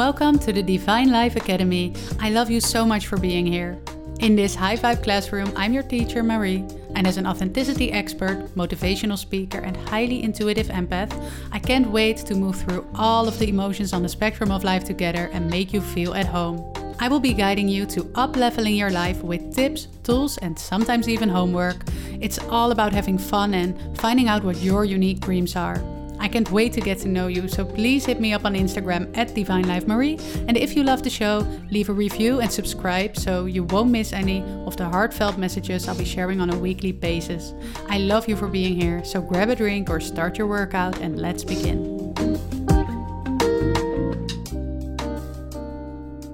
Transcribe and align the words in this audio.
Welcome 0.00 0.38
to 0.38 0.52
the 0.54 0.62
Divine 0.62 1.10
Life 1.12 1.36
Academy. 1.36 1.92
I 2.20 2.30
love 2.30 2.48
you 2.48 2.58
so 2.58 2.86
much 2.86 3.06
for 3.06 3.18
being 3.18 3.44
here. 3.44 3.78
In 4.20 4.34
this 4.34 4.54
high 4.54 4.76
vibe 4.76 5.02
classroom, 5.02 5.52
I'm 5.56 5.74
your 5.74 5.82
teacher, 5.82 6.22
Marie, 6.22 6.64
and 6.94 7.06
as 7.06 7.18
an 7.18 7.26
authenticity 7.26 7.92
expert, 7.92 8.48
motivational 8.56 9.18
speaker, 9.18 9.58
and 9.58 9.76
highly 9.76 10.22
intuitive 10.22 10.68
empath, 10.68 11.12
I 11.52 11.58
can't 11.58 11.90
wait 11.90 12.16
to 12.16 12.34
move 12.34 12.56
through 12.56 12.88
all 12.94 13.28
of 13.28 13.38
the 13.38 13.50
emotions 13.50 13.92
on 13.92 14.02
the 14.02 14.08
spectrum 14.08 14.50
of 14.50 14.64
life 14.64 14.84
together 14.84 15.28
and 15.34 15.50
make 15.50 15.70
you 15.74 15.82
feel 15.82 16.14
at 16.14 16.24
home. 16.24 16.64
I 16.98 17.08
will 17.08 17.20
be 17.20 17.34
guiding 17.34 17.68
you 17.68 17.84
to 17.88 18.10
up 18.14 18.36
leveling 18.36 18.76
your 18.76 18.90
life 18.90 19.22
with 19.22 19.54
tips, 19.54 19.88
tools, 20.02 20.38
and 20.38 20.58
sometimes 20.58 21.10
even 21.10 21.28
homework. 21.28 21.76
It's 22.22 22.38
all 22.38 22.72
about 22.72 22.94
having 22.94 23.18
fun 23.18 23.52
and 23.52 23.76
finding 23.98 24.28
out 24.28 24.44
what 24.44 24.62
your 24.62 24.86
unique 24.86 25.20
dreams 25.20 25.56
are. 25.56 25.78
I 26.20 26.28
can't 26.28 26.50
wait 26.50 26.74
to 26.74 26.82
get 26.82 26.98
to 26.98 27.08
know 27.08 27.28
you, 27.28 27.48
so 27.48 27.64
please 27.64 28.04
hit 28.04 28.20
me 28.20 28.34
up 28.34 28.44
on 28.44 28.54
Instagram 28.54 29.16
at 29.16 29.34
Divine 29.34 29.66
Life 29.66 29.88
Marie. 29.88 30.18
And 30.48 30.54
if 30.54 30.76
you 30.76 30.84
love 30.84 31.02
the 31.02 31.08
show, 31.08 31.46
leave 31.70 31.88
a 31.88 31.94
review 31.94 32.40
and 32.40 32.52
subscribe 32.52 33.16
so 33.16 33.46
you 33.46 33.64
won't 33.64 33.90
miss 33.90 34.12
any 34.12 34.42
of 34.66 34.76
the 34.76 34.84
heartfelt 34.84 35.38
messages 35.38 35.88
I'll 35.88 35.96
be 35.96 36.04
sharing 36.04 36.42
on 36.42 36.50
a 36.50 36.58
weekly 36.58 36.92
basis. 36.92 37.54
I 37.88 37.96
love 37.96 38.28
you 38.28 38.36
for 38.36 38.48
being 38.48 38.78
here, 38.78 39.02
so 39.02 39.22
grab 39.22 39.48
a 39.48 39.56
drink 39.56 39.88
or 39.88 39.98
start 39.98 40.36
your 40.36 40.46
workout 40.46 41.00
and 41.00 41.18
let's 41.18 41.42
begin. 41.42 41.98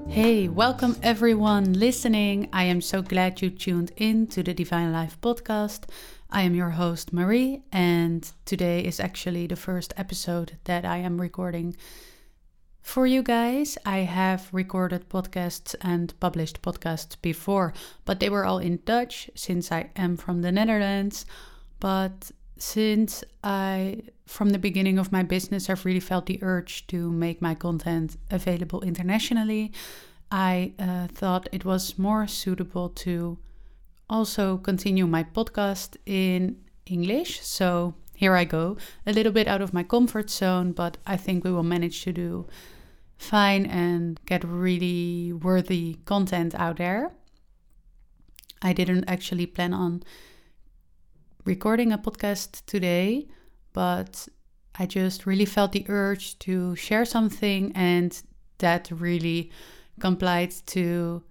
Hey, 0.09 0.49
welcome 0.49 0.97
everyone 1.03 1.75
listening. 1.75 2.49
I 2.53 2.65
am 2.65 2.81
so 2.81 3.03
glad 3.03 3.41
you 3.41 3.51
tuned 3.51 3.93
in 3.97 4.27
to 4.29 4.43
the 4.43 4.53
Divine 4.53 4.91
Life 4.91 5.17
podcast. 5.21 5.83
I 6.31 6.43
am 6.43 6.55
your 6.55 6.71
host, 6.71 7.13
Marie, 7.13 7.63
and 7.71 8.29
today 8.45 8.81
is 8.81 8.99
actually 8.99 9.47
the 9.47 9.57
first 9.57 9.95
episode 9.97 10.59
that 10.65 10.85
I 10.85 10.99
am 10.99 11.21
recording 11.21 11.77
for 12.83 13.07
you 13.07 13.23
guys. 13.23 13.79
I 13.87 13.99
have 13.99 14.49
recorded 14.53 15.09
podcasts 15.09 15.77
and 15.81 16.19
published 16.19 16.63
podcasts 16.63 17.17
before, 17.23 17.73
but 18.05 18.19
they 18.19 18.29
were 18.29 18.45
all 18.45 18.59
in 18.59 18.81
Dutch 18.85 19.31
since 19.37 19.71
I 19.71 19.91
am 19.95 20.17
from 20.17 20.43
the 20.43 20.51
Netherlands. 20.51 21.27
But 21.79 22.33
since 22.59 23.23
I, 23.45 24.03
from 24.27 24.51
the 24.51 24.59
beginning 24.59 24.99
of 24.99 25.13
my 25.13 25.23
business, 25.23 25.71
I've 25.71 25.85
really 25.85 26.01
felt 26.01 26.27
the 26.27 26.41
urge 26.43 26.89
to 26.89 27.11
make 27.11 27.41
my 27.41 27.55
content 27.55 28.17
available 28.33 28.83
internationally. 28.83 29.73
I 30.33 30.73
uh, 30.79 31.07
thought 31.07 31.49
it 31.53 31.65
was 31.65 31.99
more 31.99 32.27
suitable 32.27 32.89
to 32.89 33.39
also 34.09 34.59
continue 34.59 35.07
my 35.07 35.25
podcast 35.25 35.97
in 36.07 36.57
English. 36.87 37.41
So 37.43 37.95
here 38.15 38.35
I 38.35 38.45
go, 38.45 38.77
a 39.07 39.13
little 39.13 39.33
bit 39.33 39.49
out 39.49 39.61
of 39.61 39.75
my 39.75 39.83
comfort 39.83 40.31
zone, 40.31 40.73
but 40.73 40.97
I 41.07 41.17
think 41.17 41.45
we 41.45 41.53
will 41.53 41.63
manage 41.63 42.03
to 42.05 42.13
do 42.13 42.47
fine 43.19 43.67
and 43.67 44.21
get 44.27 44.45
really 44.45 45.33
worthy 45.33 45.99
content 46.05 46.55
out 46.55 46.79
there. 46.79 47.13
I 48.63 48.73
didn't 48.73 49.05
actually 49.07 49.47
plan 49.47 49.75
on 49.75 50.03
recording 51.45 51.93
a 51.93 51.99
podcast 51.99 52.65
today, 52.67 53.29
but 53.73 54.29
I 54.79 54.87
just 54.87 55.27
really 55.27 55.45
felt 55.45 55.73
the 55.73 55.85
urge 55.89 56.39
to 56.41 56.75
share 56.77 57.05
something, 57.05 57.73
and 57.75 58.21
that 58.59 58.91
really 58.91 59.51
complied 60.01 60.53
to 60.67 61.23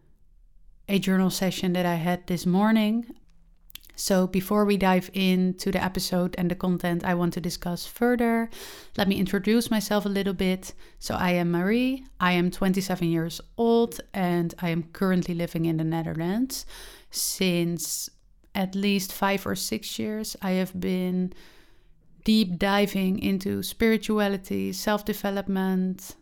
a 0.87 0.99
journal 0.99 1.29
session 1.29 1.73
that 1.73 1.85
I 1.85 1.95
had 1.95 2.27
this 2.27 2.45
morning. 2.45 3.07
So, 3.97 4.27
before 4.27 4.65
we 4.65 4.75
dive 4.75 5.09
into 5.13 5.71
the 5.71 5.81
episode 5.81 6.35
and 6.37 6.51
the 6.51 6.55
content 6.55 7.05
I 7.05 7.13
want 7.13 7.33
to 7.33 7.41
discuss 7.41 7.85
further, 7.87 8.49
let 8.97 9.07
me 9.07 9.15
introduce 9.15 9.71
myself 9.71 10.05
a 10.05 10.09
little 10.09 10.33
bit. 10.33 10.73
So, 10.99 11.15
I 11.15 11.31
am 11.31 11.51
Marie, 11.51 12.05
I 12.19 12.33
am 12.33 12.51
27 12.51 13.07
years 13.07 13.39
old, 13.57 14.01
and 14.13 14.53
I 14.59 14.69
am 14.69 14.83
currently 14.91 15.33
living 15.33 15.65
in 15.65 15.77
the 15.77 15.85
Netherlands. 15.85 16.65
Since 17.09 18.09
at 18.53 18.75
least 18.75 19.13
five 19.13 19.47
or 19.47 19.55
six 19.55 19.97
years, 19.97 20.35
I 20.41 20.51
have 20.51 20.77
been 20.77 21.31
deep 22.25 22.57
diving 22.57 23.19
into 23.19 23.63
spirituality, 23.63 24.73
self 24.73 25.05
development, 25.05 26.15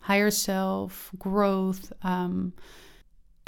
higher 0.00 0.30
self, 0.30 1.10
growth. 1.18 1.90
Um, 2.02 2.52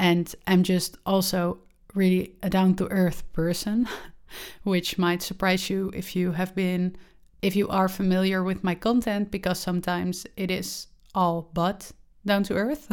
and 0.00 0.34
I'm 0.46 0.62
just 0.62 0.96
also 1.04 1.58
really 1.94 2.34
a 2.42 2.48
down 2.48 2.74
to 2.76 2.88
earth 2.88 3.30
person, 3.34 3.86
which 4.62 4.96
might 4.96 5.22
surprise 5.22 5.68
you 5.68 5.90
if 5.94 6.16
you 6.16 6.32
have 6.32 6.54
been, 6.54 6.96
if 7.42 7.54
you 7.54 7.68
are 7.68 7.86
familiar 7.86 8.42
with 8.42 8.64
my 8.64 8.74
content, 8.74 9.30
because 9.30 9.58
sometimes 9.60 10.26
it 10.38 10.50
is 10.50 10.86
all 11.14 11.50
but 11.52 11.92
down 12.24 12.44
to 12.44 12.54
earth. 12.54 12.90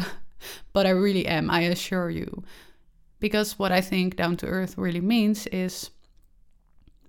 but 0.74 0.86
I 0.86 0.90
really 0.90 1.26
am, 1.26 1.50
I 1.50 1.62
assure 1.62 2.10
you. 2.10 2.44
Because 3.22 3.58
what 3.58 3.72
I 3.72 3.80
think 3.80 4.18
down 4.18 4.36
to 4.38 4.46
earth 4.46 4.78
really 4.78 5.02
means 5.02 5.48
is 5.48 5.92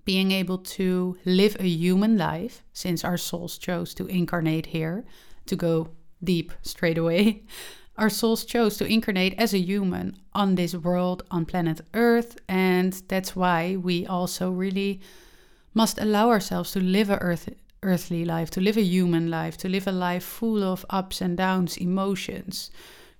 being 0.05 0.31
able 0.31 0.59
to 0.79 1.17
live 1.25 1.57
a 1.59 1.67
human 1.67 2.17
life, 2.17 2.63
since 2.71 3.03
our 3.03 3.17
souls 3.17 3.57
chose 3.57 3.93
to 3.95 4.07
incarnate 4.07 4.67
here, 4.67 5.03
to 5.47 5.57
go 5.57 5.89
deep 6.23 6.53
straight 6.61 6.97
away. 6.97 7.43
Our 7.99 8.09
souls 8.09 8.45
chose 8.45 8.77
to 8.77 8.85
incarnate 8.85 9.35
as 9.37 9.53
a 9.53 9.59
human 9.59 10.15
on 10.33 10.55
this 10.55 10.73
world, 10.73 11.23
on 11.29 11.45
planet 11.45 11.81
Earth, 11.93 12.37
and 12.47 12.93
that's 13.09 13.35
why 13.35 13.75
we 13.75 14.05
also 14.05 14.51
really 14.51 15.01
must 15.73 15.99
allow 15.99 16.29
ourselves 16.29 16.71
to 16.71 16.79
live 16.79 17.09
a 17.09 17.17
earth, 17.17 17.49
earthly 17.83 18.23
life, 18.23 18.49
to 18.51 18.61
live 18.61 18.77
a 18.77 18.81
human 18.81 19.29
life, 19.29 19.57
to 19.57 19.67
live 19.67 19.85
a 19.85 19.91
life 19.91 20.23
full 20.23 20.63
of 20.63 20.85
ups 20.89 21.19
and 21.19 21.35
downs, 21.35 21.75
emotions, 21.75 22.71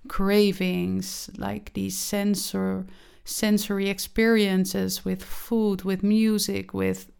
cravings, 0.08 1.28
like 1.36 1.74
these 1.74 1.94
sensor 1.98 2.86
sensory 3.22 3.90
experiences 3.90 5.04
with 5.04 5.22
food, 5.22 5.82
with 5.82 6.02
music, 6.02 6.72
with 6.72 7.12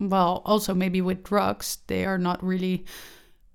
well, 0.00 0.40
also 0.46 0.72
maybe 0.72 1.02
with 1.02 1.24
drugs. 1.24 1.76
They 1.88 2.06
are 2.06 2.16
not 2.16 2.42
really 2.42 2.86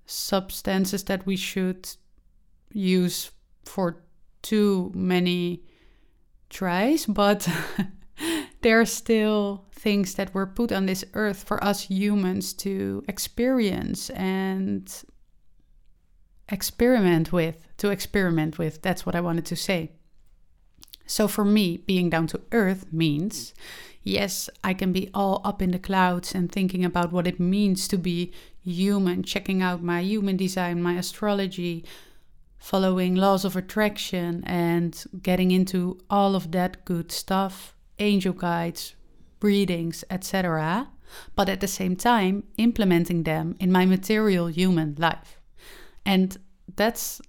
substances 0.06 1.02
that 1.04 1.26
we 1.26 1.34
should 1.34 1.88
use 2.72 3.30
for 3.64 4.02
too 4.42 4.90
many 4.94 5.62
tries, 6.50 7.06
but 7.06 7.48
there 8.62 8.80
are 8.80 8.86
still 8.86 9.64
things 9.72 10.14
that 10.14 10.34
were 10.34 10.46
put 10.46 10.72
on 10.72 10.86
this 10.86 11.04
earth 11.14 11.42
for 11.42 11.62
us 11.62 11.82
humans 11.82 12.52
to 12.54 13.04
experience 13.08 14.10
and 14.10 15.02
experiment 16.48 17.32
with. 17.32 17.66
To 17.78 17.90
experiment 17.90 18.58
with, 18.58 18.80
that's 18.82 19.04
what 19.04 19.16
I 19.16 19.20
wanted 19.20 19.46
to 19.46 19.56
say. 19.56 19.92
So 21.06 21.26
for 21.26 21.44
me, 21.44 21.78
being 21.78 22.10
down 22.10 22.28
to 22.28 22.40
earth 22.52 22.92
means 22.92 23.54
yes, 24.04 24.50
I 24.62 24.74
can 24.74 24.92
be 24.92 25.10
all 25.14 25.40
up 25.44 25.62
in 25.62 25.70
the 25.70 25.78
clouds 25.78 26.34
and 26.34 26.50
thinking 26.50 26.84
about 26.84 27.12
what 27.12 27.26
it 27.26 27.40
means 27.40 27.86
to 27.88 27.98
be 27.98 28.32
human, 28.64 29.22
checking 29.22 29.62
out 29.62 29.82
my 29.82 30.00
human 30.00 30.36
design, 30.36 30.82
my 30.82 30.94
astrology, 30.94 31.84
following 32.62 33.16
laws 33.16 33.44
of 33.44 33.56
attraction 33.56 34.40
and 34.46 35.04
getting 35.20 35.50
into 35.50 35.98
all 36.08 36.36
of 36.36 36.52
that 36.52 36.84
good 36.84 37.10
stuff, 37.10 37.74
angel 37.98 38.32
guides, 38.32 38.94
readings, 39.42 40.04
etc. 40.08 40.88
But 41.34 41.48
at 41.48 41.60
the 41.60 41.66
same 41.66 41.96
time, 41.96 42.44
implementing 42.58 43.24
them 43.24 43.56
in 43.58 43.72
my 43.72 43.84
material 43.84 44.46
human 44.46 44.94
life. 44.96 45.40
And 46.06 46.38
that's, 46.76 47.20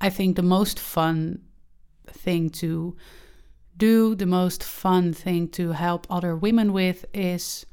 I 0.00 0.10
think, 0.10 0.34
the 0.34 0.42
most 0.42 0.80
fun 0.80 1.42
thing 2.08 2.50
to 2.50 2.96
do, 3.76 4.16
the 4.16 4.26
most 4.26 4.64
fun 4.64 5.12
thing 5.12 5.46
to 5.50 5.70
help 5.72 6.08
other 6.10 6.34
women 6.34 6.72
with 6.72 7.04
is 7.14 7.66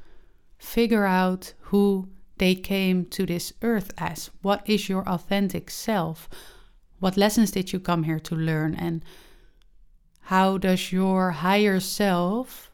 figure 0.59 1.05
out 1.05 1.53
who 1.71 2.07
they 2.37 2.53
came 2.53 3.05
to 3.05 3.25
this 3.25 3.51
earth 3.63 3.91
as. 3.97 4.29
What 4.43 4.61
is 4.69 4.87
your 4.87 5.01
authentic 5.09 5.71
self? 5.71 6.29
What 6.99 7.17
lessons 7.17 7.51
did 7.51 7.73
you 7.73 7.79
come 7.79 8.03
here 8.03 8.19
to 8.19 8.35
learn? 8.35 8.73
And 8.75 9.03
how 10.21 10.57
does 10.57 10.91
your 10.91 11.31
higher 11.31 11.79
self 11.79 12.71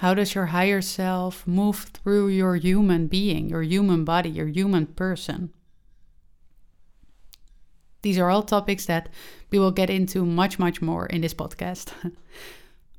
how 0.00 0.14
does 0.14 0.34
your 0.34 0.46
higher 0.46 0.80
self 0.80 1.46
move 1.46 1.90
through 1.92 2.28
your 2.28 2.56
human 2.56 3.06
being, 3.06 3.50
your 3.50 3.60
human 3.60 4.02
body, 4.02 4.30
your 4.30 4.46
human 4.46 4.86
person? 4.86 5.50
These 8.00 8.18
are 8.18 8.30
all 8.30 8.42
topics 8.42 8.86
that 8.86 9.10
we 9.50 9.58
will 9.58 9.72
get 9.72 9.90
into 9.90 10.24
much, 10.24 10.58
much 10.58 10.80
more 10.80 11.04
in 11.04 11.20
this 11.20 11.34
podcast. 11.34 11.92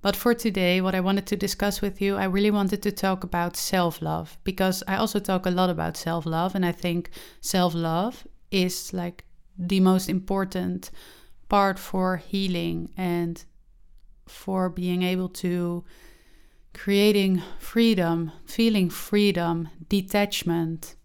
but 0.04 0.16
for 0.16 0.36
today, 0.36 0.80
what 0.80 0.94
I 0.94 1.00
wanted 1.00 1.26
to 1.26 1.36
discuss 1.36 1.82
with 1.82 2.02
you, 2.02 2.18
I 2.18 2.26
really 2.26 2.52
wanted 2.52 2.84
to 2.84 2.92
talk 2.92 3.24
about 3.24 3.58
self 3.58 4.00
love 4.00 4.38
because 4.44 4.84
I 4.88 4.98
also 4.98 5.20
talk 5.20 5.48
a 5.48 5.50
lot 5.50 5.72
about 5.72 5.98
self 5.98 6.28
love. 6.28 6.54
And 6.54 6.64
I 6.64 6.72
think 6.72 7.10
self 7.42 7.74
love 7.74 8.28
is 8.52 8.94
like 8.94 9.26
the 9.58 9.80
most 9.80 10.10
important 10.10 10.92
part 11.50 11.80
for 11.80 12.18
healing 12.18 12.92
and 12.98 13.44
for 14.28 14.70
being 14.70 15.04
able 15.04 15.30
to 15.30 15.84
creating 16.74 17.42
freedom, 17.60 18.32
feeling 18.46 18.90
freedom, 18.90 19.70
detachment, 19.90 20.96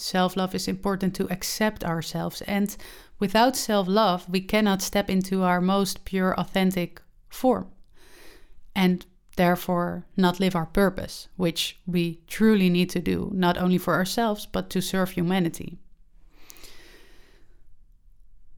Self 0.00 0.34
love 0.34 0.54
is 0.54 0.66
important 0.66 1.14
to 1.16 1.30
accept 1.30 1.84
ourselves. 1.84 2.40
And 2.42 2.74
without 3.18 3.54
self 3.54 3.86
love, 3.86 4.26
we 4.30 4.40
cannot 4.40 4.80
step 4.80 5.10
into 5.10 5.42
our 5.42 5.60
most 5.60 6.06
pure, 6.06 6.32
authentic 6.40 7.02
form. 7.28 7.68
And 8.74 9.04
therefore, 9.36 10.06
not 10.16 10.40
live 10.40 10.56
our 10.56 10.64
purpose, 10.64 11.28
which 11.36 11.78
we 11.86 12.22
truly 12.26 12.70
need 12.70 12.88
to 12.90 13.00
do, 13.00 13.30
not 13.34 13.58
only 13.58 13.76
for 13.76 13.92
ourselves, 13.92 14.46
but 14.46 14.70
to 14.70 14.80
serve 14.80 15.10
humanity. 15.10 15.78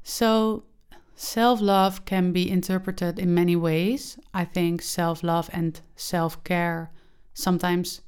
So, 0.03 0.65
self 1.15 1.61
love 1.61 2.05
can 2.05 2.33
be 2.33 2.51
interpreted 2.51 3.19
in 3.19 3.35
many 3.35 3.57
ways. 3.57 4.19
I 4.35 4.45
think 4.45 4.83
self 4.83 5.23
love 5.23 5.49
and 5.53 5.81
self 5.97 6.43
care 6.45 6.91
sometimes 7.35 8.03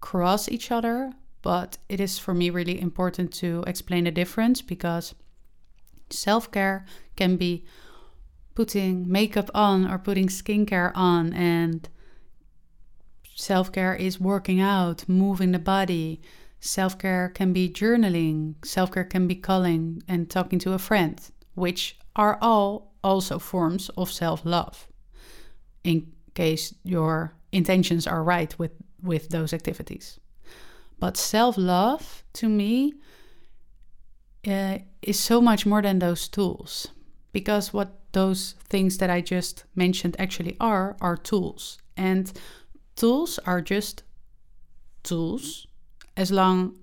cross 0.00 0.48
each 0.48 0.70
other, 0.70 1.12
but 1.42 1.78
it 1.88 2.00
is 2.00 2.18
for 2.18 2.34
me 2.34 2.50
really 2.50 2.80
important 2.80 3.32
to 3.34 3.64
explain 3.66 4.04
the 4.04 4.10
difference 4.10 4.62
because 4.62 5.14
self 6.10 6.50
care 6.50 6.84
can 7.16 7.36
be 7.36 7.64
putting 8.54 9.10
makeup 9.10 9.50
on 9.54 9.90
or 9.90 9.98
putting 9.98 10.28
skincare 10.28 10.92
on, 10.94 11.32
and 11.32 11.88
self 13.34 13.72
care 13.72 13.94
is 13.94 14.20
working 14.20 14.60
out, 14.60 15.08
moving 15.08 15.52
the 15.52 15.58
body. 15.58 16.20
Self 16.64 16.96
care 16.96 17.28
can 17.28 17.52
be 17.52 17.68
journaling, 17.68 18.54
self 18.64 18.92
care 18.92 19.02
can 19.02 19.26
be 19.26 19.34
calling 19.34 20.00
and 20.06 20.30
talking 20.30 20.60
to 20.60 20.74
a 20.74 20.78
friend, 20.78 21.20
which 21.54 21.98
are 22.14 22.38
all 22.40 22.94
also 23.02 23.40
forms 23.40 23.88
of 23.96 24.12
self 24.12 24.44
love. 24.44 24.86
In 25.82 26.12
case 26.34 26.72
your 26.84 27.34
intentions 27.50 28.06
are 28.06 28.22
right 28.22 28.56
with, 28.60 28.70
with 29.02 29.30
those 29.30 29.52
activities. 29.52 30.20
But 31.00 31.16
self 31.16 31.58
love 31.58 32.22
to 32.34 32.48
me 32.48 32.94
uh, 34.46 34.78
is 35.02 35.18
so 35.18 35.40
much 35.40 35.66
more 35.66 35.82
than 35.82 35.98
those 35.98 36.28
tools 36.28 36.86
because 37.32 37.72
what 37.72 37.98
those 38.12 38.54
things 38.68 38.98
that 38.98 39.10
I 39.10 39.20
just 39.20 39.64
mentioned 39.74 40.14
actually 40.16 40.56
are 40.60 40.96
are 41.00 41.16
tools. 41.16 41.78
And 41.96 42.32
tools 42.94 43.40
are 43.46 43.60
just 43.60 44.04
tools 45.02 45.66
as 46.16 46.30
long 46.30 46.78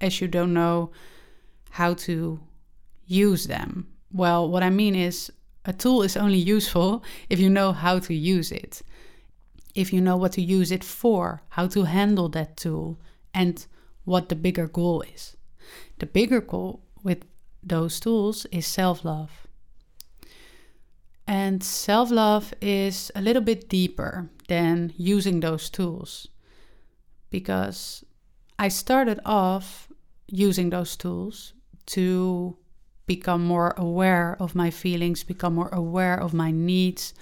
as 0.00 0.20
you 0.20 0.28
don't 0.28 0.52
know 0.52 0.90
how 1.70 1.94
to 1.94 2.40
use 3.06 3.46
them. 3.46 3.88
Well, 4.12 4.48
what 4.48 4.62
I 4.62 4.70
mean 4.70 4.94
is 4.94 5.32
a 5.64 5.72
tool 5.72 6.02
is 6.02 6.16
only 6.16 6.38
useful 6.38 7.02
if 7.28 7.40
you 7.40 7.50
know 7.50 7.72
how 7.72 7.98
to 8.00 8.14
use 8.14 8.52
it 8.52 8.82
if 9.74 9.92
you 9.92 10.00
know 10.00 10.16
what 10.16 10.32
to 10.32 10.42
use 10.42 10.70
it 10.70 10.84
for, 10.84 11.42
how 11.50 11.66
to 11.66 11.84
handle 11.84 12.28
that 12.30 12.56
tool, 12.56 12.98
and 13.32 13.66
what 14.04 14.28
the 14.28 14.36
bigger 14.36 14.68
goal 14.68 15.02
is. 15.02 15.36
The 15.98 16.06
bigger 16.06 16.40
goal 16.40 16.82
with 17.02 17.24
those 17.62 17.98
tools 17.98 18.46
is 18.52 18.66
self 18.66 19.04
love. 19.04 19.46
And 21.26 21.62
self 21.62 22.10
love 22.10 22.54
is 22.60 23.10
a 23.14 23.22
little 23.22 23.42
bit 23.42 23.68
deeper 23.68 24.30
than 24.48 24.92
using 24.96 25.40
those 25.40 25.70
tools 25.70 26.28
because 27.34 28.04
I 28.60 28.68
started 28.68 29.18
off 29.24 29.88
using 30.28 30.70
those 30.70 30.94
tools 30.94 31.52
to 31.86 32.56
become 33.06 33.44
more 33.44 33.74
aware 33.76 34.36
of 34.38 34.54
my 34.54 34.70
feelings, 34.70 35.24
become 35.24 35.56
more 35.56 35.68
aware 35.72 36.14
of 36.14 36.32
my 36.32 36.52
needs, 36.52 37.12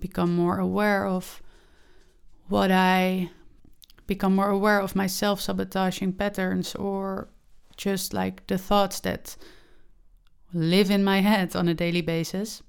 become 0.00 0.34
more 0.34 0.58
aware 0.58 1.06
of 1.06 1.42
what 2.48 2.70
I 2.70 3.28
become 4.06 4.34
more 4.34 4.48
aware 4.48 4.80
of 4.80 4.96
my 4.96 5.06
self 5.06 5.42
sabotaging 5.42 6.14
patterns 6.14 6.74
or 6.74 7.28
just 7.76 8.14
like 8.14 8.46
the 8.46 8.56
thoughts 8.56 9.00
that 9.00 9.36
live 10.54 10.90
in 10.90 11.04
my 11.04 11.20
head 11.20 11.54
on 11.54 11.68
a 11.68 11.74
daily 11.74 12.00
basis. 12.00 12.62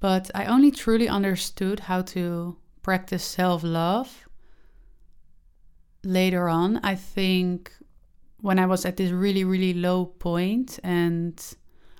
But 0.00 0.32
I 0.34 0.46
only 0.46 0.72
truly 0.72 1.08
understood 1.08 1.78
how 1.80 2.02
to 2.14 2.56
practice 2.82 3.24
self 3.24 3.62
love 3.62 4.28
later 6.02 6.48
on. 6.48 6.78
I 6.78 6.94
think 6.94 7.72
when 8.40 8.58
I 8.58 8.66
was 8.66 8.84
at 8.84 8.96
this 8.96 9.10
really, 9.10 9.44
really 9.44 9.74
low 9.74 10.06
point, 10.06 10.78
and 10.82 11.40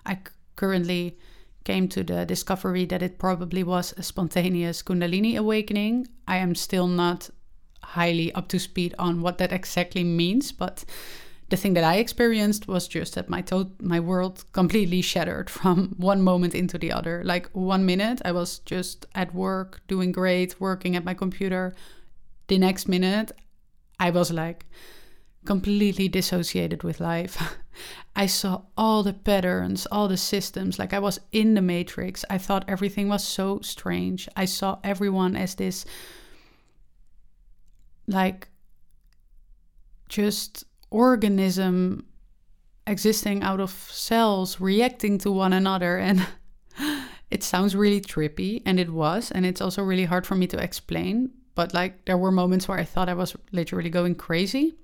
I 0.07 0.19
currently 0.57 1.19
came 1.65 1.89
to 1.89 2.03
the 2.03 2.25
discovery 2.25 2.87
that 2.87 3.03
it 3.03 3.19
probably 3.19 3.63
was 3.63 3.93
a 3.97 4.03
spontaneous 4.03 4.83
Kundalini 4.83 5.37
awakening. 5.37 6.07
I 6.27 6.39
am 6.39 6.55
still 6.55 6.87
not 6.87 7.31
highly 7.83 8.33
up 8.33 8.49
to 8.49 8.59
speed 8.59 8.95
on 8.99 9.21
what 9.21 9.39
that 9.39 9.53
exactly 9.53 10.05
means, 10.05 10.53
but 10.53 10.85
the 11.51 11.57
thing 11.57 11.75
that 11.75 11.85
I 11.85 11.97
experienced 11.97 12.69
was 12.69 12.87
just 12.87 13.15
that 13.17 13.29
my 13.29 13.43
to- 13.43 13.73
my 13.81 14.01
world 14.01 14.45
completely 14.53 15.03
shattered 15.03 15.51
from 15.59 15.95
one 15.99 16.23
moment 16.23 16.55
into 16.55 16.79
the 16.79 16.93
other. 16.93 17.23
Like 17.25 17.51
one 17.53 17.85
minute 17.85 18.23
I 18.25 18.33
was 18.33 18.61
just 18.61 19.07
at 19.15 19.35
work, 19.35 19.83
doing 19.89 20.13
great, 20.13 20.61
working 20.61 20.97
at 20.97 21.05
my 21.05 21.15
computer. 21.15 21.75
The 22.47 22.59
next 22.59 22.89
minute 22.89 23.33
I 23.99 24.11
was 24.11 24.31
like 24.31 24.65
completely 25.45 26.09
dissociated 26.09 26.83
with 26.83 27.01
life. 27.01 27.57
I 28.17 28.27
saw 28.27 28.63
all 28.77 29.03
the 29.03 29.13
patterns, 29.13 29.87
all 29.91 30.09
the 30.09 30.17
systems, 30.17 30.79
like 30.79 30.93
I 30.93 30.99
was 30.99 31.19
in 31.33 31.55
the 31.55 31.63
matrix. 31.63 32.25
I 32.29 32.39
thought 32.39 32.69
everything 32.69 33.09
was 33.09 33.25
so 33.25 33.61
strange. 33.61 34.29
I 34.37 34.45
saw 34.45 34.79
everyone 34.85 35.37
as 35.37 35.55
this, 35.55 35.87
like, 38.07 38.49
just 40.09 40.65
organism 40.91 42.05
existing 42.87 43.43
out 43.43 43.61
of 43.61 43.71
cells 43.71 44.61
reacting 44.61 45.19
to 45.19 45.31
one 45.31 45.53
another. 45.53 45.97
And 45.99 46.27
it 47.31 47.43
sounds 47.43 47.77
really 47.77 48.01
trippy, 48.01 48.63
and 48.67 48.81
it 48.81 48.91
was. 48.91 49.31
And 49.31 49.47
it's 49.47 49.61
also 49.61 49.83
really 49.83 50.05
hard 50.05 50.27
for 50.27 50.35
me 50.35 50.47
to 50.49 50.63
explain. 50.63 51.31
But, 51.55 51.75
like, 51.75 52.05
there 52.05 52.19
were 52.19 52.33
moments 52.33 52.69
where 52.69 52.79
I 52.79 52.85
thought 52.85 53.09
I 53.09 53.15
was 53.15 53.37
literally 53.53 53.91
going 53.91 54.15
crazy. 54.15 54.75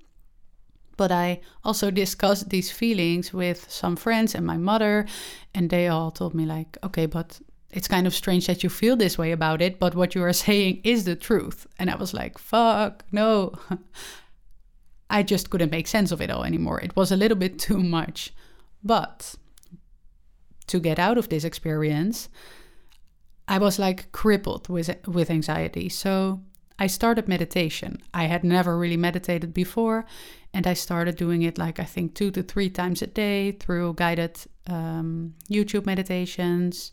But 0.95 1.11
I 1.11 1.41
also 1.63 1.91
discussed 1.91 2.49
these 2.49 2.71
feelings 2.71 3.31
with 3.31 3.69
some 3.69 3.95
friends 3.95 4.33
and 4.33 4.45
my 4.45 4.57
mother, 4.57 5.05
and 5.53 5.69
they 5.69 5.87
all 5.87 6.11
told 6.11 6.33
me, 6.33 6.45
like, 6.45 6.77
okay, 6.83 7.05
but 7.05 7.39
it's 7.69 7.87
kind 7.87 8.07
of 8.07 8.15
strange 8.15 8.47
that 8.47 8.63
you 8.63 8.69
feel 8.69 8.95
this 8.95 9.17
way 9.17 9.31
about 9.31 9.61
it, 9.61 9.79
but 9.79 9.93
what 9.93 10.15
you 10.15 10.23
are 10.23 10.33
saying 10.33 10.81
is 10.83 11.03
the 11.03 11.15
truth. 11.15 11.67
And 11.77 11.89
I 11.89 11.95
was 11.95 12.13
like, 12.13 12.37
fuck, 12.37 13.05
no. 13.11 13.53
I 15.09 15.23
just 15.23 15.49
couldn't 15.49 15.71
make 15.71 15.87
sense 15.87 16.11
of 16.11 16.21
it 16.21 16.29
all 16.29 16.43
anymore. 16.43 16.81
It 16.81 16.95
was 16.95 17.11
a 17.11 17.17
little 17.17 17.37
bit 17.37 17.59
too 17.59 17.81
much. 17.81 18.33
But 18.83 19.35
to 20.67 20.79
get 20.79 20.99
out 20.99 21.17
of 21.17 21.29
this 21.29 21.43
experience, 21.43 22.29
I 23.47 23.57
was 23.57 23.79
like 23.79 24.11
crippled 24.11 24.67
with 24.69 24.89
with 25.07 25.29
anxiety. 25.29 25.89
So 25.89 26.41
I 26.79 26.87
started 26.87 27.27
meditation. 27.27 27.97
I 28.13 28.25
had 28.25 28.43
never 28.43 28.77
really 28.77 28.97
meditated 28.97 29.53
before, 29.53 30.05
and 30.53 30.67
I 30.67 30.73
started 30.73 31.15
doing 31.15 31.41
it 31.41 31.57
like 31.57 31.79
I 31.79 31.85
think 31.85 32.13
two 32.13 32.31
to 32.31 32.43
three 32.43 32.69
times 32.69 33.01
a 33.01 33.07
day 33.07 33.53
through 33.53 33.93
guided 33.95 34.37
um, 34.67 35.33
YouTube 35.49 35.85
meditations. 35.85 36.91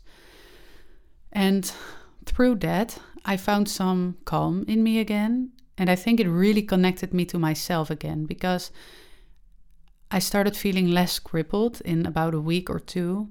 And 1.31 1.69
through 2.25 2.55
that, 2.55 2.97
I 3.25 3.37
found 3.37 3.69
some 3.69 4.17
calm 4.25 4.63
in 4.67 4.81
me 4.83 4.99
again. 4.99 5.51
And 5.77 5.89
I 5.89 5.95
think 5.95 6.19
it 6.19 6.29
really 6.29 6.61
connected 6.61 7.13
me 7.13 7.25
to 7.25 7.39
myself 7.39 7.89
again 7.89 8.25
because 8.25 8.71
I 10.09 10.19
started 10.19 10.55
feeling 10.55 10.87
less 10.87 11.19
crippled 11.19 11.81
in 11.81 12.05
about 12.05 12.33
a 12.33 12.39
week 12.39 12.69
or 12.69 12.79
two. 12.79 13.29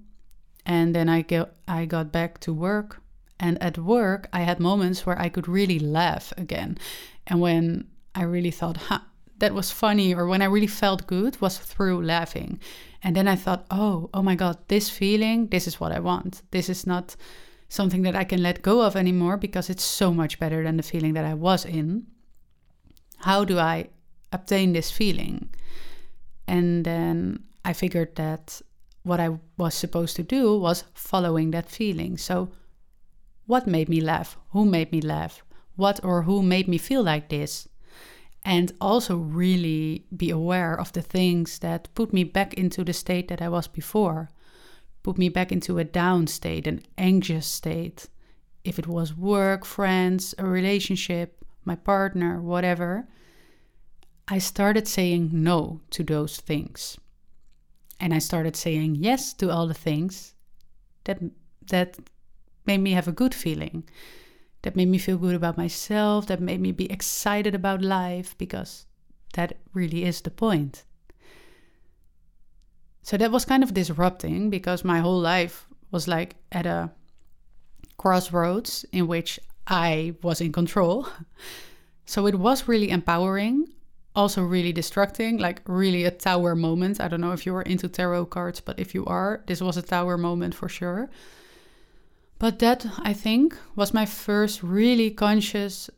And 0.67 0.95
then 0.95 1.09
I, 1.09 1.23
go, 1.23 1.49
I 1.69 1.85
got 1.85 2.13
back 2.13 2.41
to 2.41 2.53
work 2.53 3.03
and 3.41 3.61
at 3.63 3.79
work, 3.79 4.29
I 4.33 4.41
had 4.41 4.61
moments 4.61 5.05
where 5.05 5.19
I 5.19 5.29
could 5.29 5.49
really 5.49 5.79
laugh 5.79 6.33
again. 6.37 6.79
And 7.27 7.41
when 7.41 7.89
I 8.15 8.23
really 8.23 8.51
thought, 8.51 8.77
huh, 8.77 9.01
that 9.39 9.55
was 9.55 9.71
funny, 9.71 10.15
or 10.15 10.27
when 10.27 10.41
I 10.41 10.47
really 10.47 10.69
felt 10.69 11.07
good, 11.07 11.41
was 11.41 11.59
through 11.59 12.05
laughing. 12.05 12.61
And 13.03 13.17
then 13.17 13.27
I 13.27 13.37
thought, 13.37 13.67
oh, 13.71 14.09
oh 14.15 14.23
my 14.23 14.37
God, 14.37 14.59
this 14.69 14.89
feeling, 14.89 15.49
this 15.49 15.67
is 15.67 15.81
what 15.81 15.93
I 15.93 15.99
want. 15.99 16.43
This 16.53 16.69
is 16.69 16.87
not 16.87 17.17
something 17.69 18.03
that 18.03 18.15
I 18.15 18.25
can 18.25 18.43
let 18.43 18.63
go 18.63 18.83
of 18.83 18.95
anymore 18.95 19.37
because 19.37 19.69
it's 19.69 19.85
so 19.85 20.13
much 20.13 20.39
better 20.39 20.63
than 20.63 20.77
the 20.77 20.83
feeling 20.83 21.15
that 21.15 21.25
I 21.25 21.35
was 21.35 21.65
in. 21.65 22.07
How 23.19 23.45
do 23.45 23.59
I 23.59 23.89
obtain 24.33 24.73
this 24.73 24.91
feeling? 24.91 25.49
And 26.47 26.85
then 26.85 27.45
I 27.65 27.73
figured 27.73 28.17
that 28.17 28.61
what 29.03 29.21
I 29.21 29.39
was 29.57 29.75
supposed 29.75 30.17
to 30.17 30.23
do 30.23 30.59
was 30.59 30.85
following 30.95 31.51
that 31.53 31.71
feeling. 31.71 32.17
So 32.19 32.51
what 33.47 33.67
made 33.67 33.89
me 33.89 34.01
laugh? 34.01 34.37
Who 34.51 34.65
made 34.65 34.93
me 34.93 35.01
laugh? 35.01 35.43
What 35.77 36.03
or 36.05 36.23
who 36.23 36.43
made 36.43 36.69
me 36.69 36.79
feel 36.79 37.03
like 37.03 37.29
this? 37.29 37.69
And 38.45 38.73
also 38.81 39.17
really 39.17 40.05
be 40.15 40.31
aware 40.31 40.79
of 40.79 40.93
the 40.93 41.03
things 41.03 41.59
that 41.61 41.89
put 41.95 42.13
me 42.13 42.25
back 42.25 42.55
into 42.55 42.85
the 42.85 42.93
state 42.93 43.29
that 43.29 43.41
I 43.43 43.49
was 43.49 43.69
before, 43.69 44.31
put 45.03 45.19
me 45.19 45.29
back 45.29 45.51
into 45.53 45.79
a 45.79 45.85
down 45.85 46.27
state, 46.27 46.67
an 46.67 46.83
anxious 46.99 47.47
state. 47.47 48.09
If 48.65 48.79
it 48.79 48.87
was 48.87 49.15
work, 49.15 49.65
friends, 49.65 50.35
a 50.39 50.47
relationship, 50.47 51.44
my 51.65 51.77
partner, 51.77 52.41
whatever, 52.41 53.09
I 54.29 54.39
started 54.39 54.89
saying 54.89 55.31
no 55.33 55.81
to 55.91 56.03
those 56.03 56.39
things. 56.39 56.99
And 58.01 58.13
I 58.13 58.19
started 58.19 58.57
saying 58.57 58.97
yes 58.97 59.33
to 59.35 59.51
all 59.51 59.67
the 59.67 59.75
things 59.75 60.35
that 61.05 61.21
that 61.71 61.99
made 62.67 62.79
me 62.79 62.93
have 62.93 63.09
a 63.09 63.13
good 63.13 63.35
feeling. 63.35 63.85
That 64.63 64.77
made 64.77 64.89
me 64.89 64.99
feel 64.99 65.19
good 65.19 65.35
about 65.35 65.59
myself, 65.59 66.27
that 66.27 66.41
made 66.41 66.61
me 66.61 66.73
be 66.73 66.91
excited 66.91 67.55
about 67.55 67.83
life 67.83 68.37
because 68.39 68.87
that 69.35 69.59
really 69.75 70.05
is 70.05 70.23
the 70.23 70.31
point. 70.31 70.85
So 73.03 73.19
that 73.19 73.31
was 73.31 73.45
kind 73.45 73.63
of 73.63 73.75
disrupting 73.75 74.49
because 74.49 74.83
my 74.83 75.01
whole 75.01 75.21
life 75.21 75.69
was 75.91 76.09
like 76.09 76.37
at 76.51 76.65
a 76.65 76.91
crossroads 77.99 78.87
in 78.93 79.07
which 79.07 79.39
I 79.67 80.15
was 80.23 80.41
in 80.41 80.53
control. 80.53 81.09
So 82.07 82.27
it 82.27 82.35
was 82.35 82.69
really 82.69 82.91
empowering, 82.91 83.67
also 84.15 84.43
really 84.43 84.75
destructing, 84.75 85.41
like 85.41 85.63
really 85.67 86.05
a 86.05 86.11
tower 86.11 86.55
moment. 86.55 87.01
I 87.01 87.09
don't 87.09 87.21
know 87.21 87.33
if 87.33 87.47
you 87.47 87.55
were 87.55 87.63
into 87.63 87.89
tarot 87.89 88.27
cards, 88.27 88.61
but 88.61 88.79
if 88.79 88.95
you 88.95 89.07
are, 89.07 89.43
this 89.47 89.63
was 89.63 89.77
a 89.77 89.83
tower 89.83 90.19
moment 90.19 90.55
for 90.55 90.69
sure. 90.69 91.09
But 92.39 92.59
that, 92.59 92.87
I 92.99 93.15
think, 93.15 93.57
was 93.75 93.95
my 93.95 94.05
first 94.05 94.63
really 94.63 95.11
conscious 95.11 95.89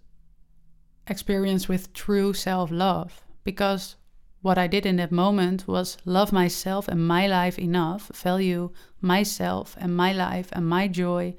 experience 1.09 1.69
with 1.69 1.93
true 1.93 2.33
self 2.35 2.71
love 2.71 3.25
because 3.43 3.97
what 4.43 4.59
I 4.59 4.67
did 4.67 4.87
in 4.87 4.97
that 4.97 5.11
moment 5.11 5.67
was 5.67 5.99
love 6.05 6.33
myself 6.33 6.87
and 6.87 7.05
my 7.05 7.27
life 7.27 7.59
enough, 7.59 8.13
value 8.15 8.71
myself 9.01 9.77
and 9.81 9.97
my 9.97 10.13
life 10.13 10.51
and 10.53 10.69
my 10.69 10.87
joy 10.87 11.35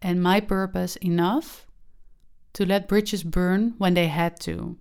and 0.00 0.22
my 0.22 0.40
purpose 0.40 0.96
enough 0.96 1.66
to 2.54 2.64
let 2.64 2.88
bridges 2.88 3.22
burn 3.22 3.74
when 3.78 3.94
they 3.94 4.08
had 4.08 4.40
to. 4.40 4.76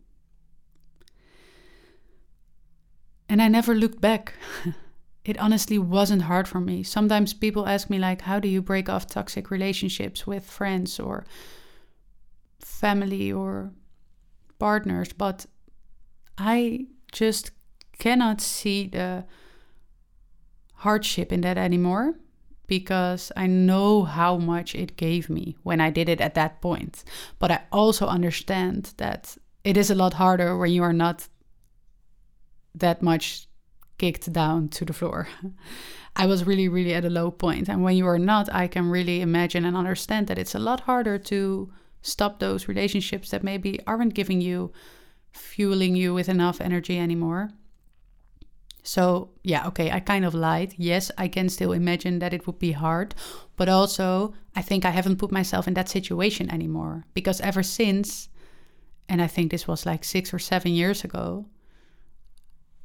And 3.29 3.41
I 3.41 3.47
never 3.47 3.75
looked 3.75 3.99
back. 3.99 4.33
it 5.25 5.37
honestly 5.37 5.77
wasn't 5.77 6.23
hard 6.23 6.47
for 6.47 6.61
me. 6.61 6.83
Sometimes 6.83 7.33
people 7.33 7.67
ask 7.67 7.89
me 7.89 7.99
like 7.99 8.21
how 8.21 8.39
do 8.39 8.47
you 8.47 8.61
break 8.61 8.89
off 8.89 9.07
toxic 9.07 9.51
relationships 9.51 10.25
with 10.25 10.45
friends 10.45 10.99
or 10.99 11.25
family 12.59 13.31
or 13.31 13.71
partners, 14.59 15.11
but 15.13 15.45
I 16.37 16.87
just 17.11 17.51
cannot 17.99 18.41
see 18.41 18.87
the 18.87 19.25
hardship 20.75 21.31
in 21.31 21.41
that 21.41 21.57
anymore 21.57 22.15
because 22.67 23.31
I 23.35 23.47
know 23.47 24.03
how 24.03 24.37
much 24.37 24.75
it 24.75 24.97
gave 24.97 25.29
me 25.29 25.57
when 25.63 25.81
I 25.81 25.89
did 25.89 26.09
it 26.09 26.21
at 26.21 26.35
that 26.35 26.61
point. 26.61 27.03
But 27.39 27.51
I 27.51 27.61
also 27.71 28.07
understand 28.07 28.93
that 28.97 29.37
it 29.63 29.77
is 29.77 29.89
a 29.89 29.95
lot 29.95 30.13
harder 30.13 30.57
when 30.57 30.71
you 30.71 30.83
are 30.83 30.93
not 30.93 31.27
that 32.75 33.01
much 33.01 33.47
kicked 33.97 34.31
down 34.31 34.69
to 34.69 34.85
the 34.85 34.93
floor. 34.93 35.27
I 36.15 36.25
was 36.25 36.45
really, 36.45 36.67
really 36.67 36.93
at 36.93 37.05
a 37.05 37.09
low 37.09 37.31
point. 37.31 37.69
And 37.69 37.83
when 37.83 37.95
you 37.95 38.07
are 38.07 38.19
not, 38.19 38.53
I 38.53 38.67
can 38.67 38.89
really 38.89 39.21
imagine 39.21 39.65
and 39.65 39.77
understand 39.77 40.27
that 40.27 40.39
it's 40.39 40.55
a 40.55 40.59
lot 40.59 40.81
harder 40.81 41.17
to 41.19 41.71
stop 42.01 42.39
those 42.39 42.67
relationships 42.67 43.29
that 43.29 43.43
maybe 43.43 43.79
aren't 43.85 44.13
giving 44.13 44.41
you, 44.41 44.71
fueling 45.31 45.95
you 45.95 46.13
with 46.13 46.27
enough 46.29 46.59
energy 46.59 46.97
anymore. 46.97 47.51
So, 48.87 49.31
yeah, 49.43 49.67
okay, 49.67 49.91
I 49.91 49.99
kind 49.99 50.23
of 50.23 50.33
lied. 50.33 50.73
Yes, 50.77 51.11
I 51.17 51.27
can 51.27 51.49
still 51.49 51.73
imagine 51.73 52.19
that 52.19 52.33
it 52.33 52.47
would 52.47 52.57
be 52.57 52.71
hard, 52.71 53.15
but 53.57 53.67
also 53.67 54.33
I 54.55 54.61
think 54.61 54.85
I 54.85 54.91
haven't 54.91 55.17
put 55.17 55.29
myself 55.29 55.67
in 55.67 55.73
that 55.73 55.89
situation 55.89 56.49
anymore 56.49 57.03
because 57.13 57.41
ever 57.41 57.63
since, 57.63 58.29
and 59.09 59.21
I 59.21 59.27
think 59.27 59.51
this 59.51 59.67
was 59.67 59.85
like 59.85 60.05
six 60.05 60.33
or 60.33 60.39
seven 60.39 60.71
years 60.71 61.03
ago, 61.03 61.47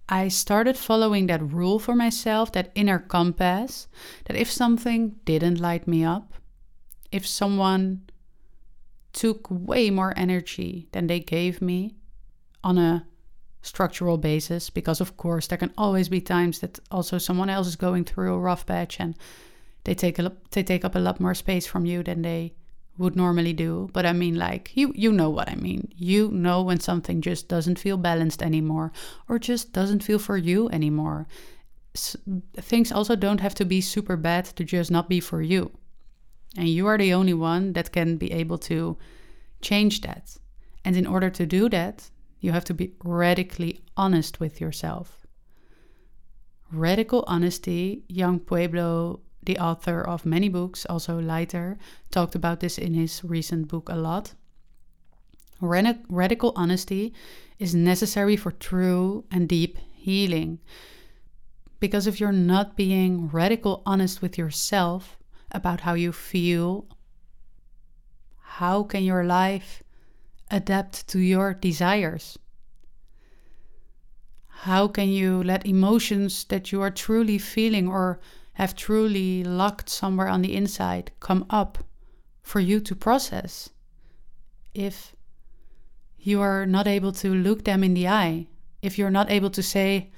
I 0.08 0.26
started 0.26 0.76
following 0.76 1.28
that 1.28 1.40
rule 1.40 1.78
for 1.78 1.94
myself, 1.94 2.50
that 2.50 2.72
inner 2.74 2.98
compass, 2.98 3.86
that 4.24 4.36
if 4.36 4.50
something 4.50 5.14
didn't 5.24 5.60
light 5.60 5.86
me 5.86 6.02
up, 6.02 6.34
if 7.12 7.24
someone 7.24 8.02
took 9.12 9.46
way 9.48 9.88
more 9.88 10.14
energy 10.16 10.88
than 10.90 11.06
they 11.06 11.20
gave 11.20 11.62
me 11.62 11.94
on 12.64 12.76
a 12.76 13.06
structural 13.62 14.18
basis 14.18 14.70
because 14.70 15.00
of 15.00 15.16
course 15.16 15.46
there 15.46 15.58
can 15.58 15.72
always 15.78 16.08
be 16.08 16.20
times 16.20 16.58
that 16.58 16.80
also 16.90 17.16
someone 17.16 17.48
else 17.48 17.68
is 17.68 17.76
going 17.76 18.04
through 18.04 18.34
a 18.34 18.38
rough 18.38 18.66
patch 18.66 18.98
and 18.98 19.16
they 19.84 19.94
take 19.94 20.18
a 20.18 20.32
they 20.50 20.62
take 20.62 20.84
up 20.84 20.94
a 20.94 20.98
lot 20.98 21.20
more 21.20 21.34
space 21.34 21.66
from 21.66 21.86
you 21.86 22.02
than 22.02 22.22
they 22.22 22.52
would 22.98 23.16
normally 23.16 23.52
do. 23.52 23.88
But 23.92 24.04
i 24.04 24.12
mean 24.12 24.34
like 24.34 24.72
you 24.74 24.92
you 24.94 25.12
know 25.12 25.30
what 25.30 25.48
i 25.48 25.54
mean. 25.54 25.92
You 25.96 26.30
know 26.30 26.62
when 26.62 26.80
something 26.80 27.20
just 27.20 27.48
doesn't 27.48 27.78
feel 27.78 27.96
balanced 27.96 28.42
anymore 28.42 28.92
or 29.28 29.38
just 29.38 29.72
doesn't 29.72 30.02
feel 30.04 30.18
for 30.18 30.36
you 30.36 30.68
anymore. 30.70 31.26
S- 31.94 32.16
things 32.56 32.92
also 32.92 33.16
don't 33.16 33.40
have 33.40 33.54
to 33.56 33.64
be 33.64 33.80
super 33.80 34.16
bad 34.16 34.44
to 34.56 34.64
just 34.64 34.90
not 34.90 35.08
be 35.08 35.20
for 35.20 35.40
you. 35.40 35.70
And 36.56 36.68
you 36.68 36.86
are 36.86 36.98
the 36.98 37.14
only 37.14 37.34
one 37.34 37.72
that 37.74 37.92
can 37.92 38.16
be 38.16 38.32
able 38.32 38.58
to 38.58 38.98
change 39.60 40.00
that. 40.02 40.36
And 40.84 40.96
in 40.96 41.06
order 41.06 41.30
to 41.30 41.46
do 41.46 41.68
that 41.70 42.10
you 42.42 42.52
have 42.52 42.64
to 42.64 42.74
be 42.74 42.92
radically 43.04 43.80
honest 43.96 44.40
with 44.40 44.60
yourself. 44.60 45.24
Radical 46.72 47.24
honesty, 47.26 48.02
Yung 48.08 48.40
Pueblo, 48.40 49.20
the 49.44 49.58
author 49.58 50.02
of 50.02 50.26
many 50.26 50.48
books, 50.48 50.84
also 50.86 51.18
Lighter, 51.18 51.78
talked 52.10 52.34
about 52.34 52.60
this 52.60 52.78
in 52.78 52.94
his 52.94 53.22
recent 53.22 53.68
book 53.68 53.88
a 53.88 53.96
lot. 53.96 54.34
Radical 55.60 56.52
honesty 56.56 57.14
is 57.60 57.74
necessary 57.74 58.36
for 58.36 58.50
true 58.50 59.24
and 59.30 59.48
deep 59.48 59.78
healing. 59.94 60.58
Because 61.78 62.08
if 62.08 62.18
you're 62.18 62.32
not 62.32 62.76
being 62.76 63.28
radical 63.28 63.82
honest 63.86 64.20
with 64.20 64.36
yourself 64.36 65.16
about 65.52 65.80
how 65.80 65.94
you 65.94 66.10
feel, 66.10 66.86
how 68.40 68.82
can 68.82 69.04
your 69.04 69.24
life 69.24 69.81
adapt 70.52 71.08
to 71.08 71.18
your 71.18 71.54
desires? 71.54 72.38
How 74.46 74.86
can 74.86 75.08
you 75.08 75.42
let 75.42 75.66
emotions 75.66 76.44
that 76.44 76.70
you 76.70 76.80
are 76.82 76.90
truly 76.90 77.38
feeling 77.38 77.88
or 77.88 78.20
have 78.52 78.76
truly 78.76 79.42
locked 79.42 79.88
somewhere 79.88 80.28
on 80.28 80.42
the 80.42 80.54
inside 80.54 81.10
come 81.18 81.46
up 81.50 81.78
for 82.42 82.60
you 82.60 82.78
to 82.80 82.94
process 82.94 83.70
if 84.74 85.16
you 86.18 86.40
are 86.40 86.64
not 86.66 86.86
able 86.86 87.10
to 87.12 87.34
look 87.34 87.64
them 87.64 87.82
in 87.82 87.94
the 87.94 88.06
eye? 88.06 88.46
If 88.82 88.98
you're 88.98 89.10
not 89.10 89.30
able 89.30 89.50
to 89.50 89.62
say, 89.62 90.12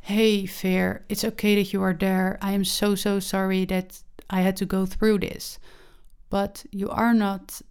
Hey, 0.00 0.46
Fear, 0.46 1.04
it's 1.08 1.24
okay 1.24 1.54
that 1.56 1.72
you 1.72 1.82
are 1.82 1.94
there. 1.94 2.38
I 2.42 2.52
am 2.52 2.64
so, 2.64 2.94
so 2.94 3.20
sorry 3.20 3.64
that 3.66 4.02
I 4.28 4.42
had 4.42 4.56
to 4.58 4.66
go 4.66 4.84
through 4.84 5.20
this. 5.20 5.58
But 6.30 6.64
you 6.70 6.88
are 6.90 7.14
not 7.14 7.62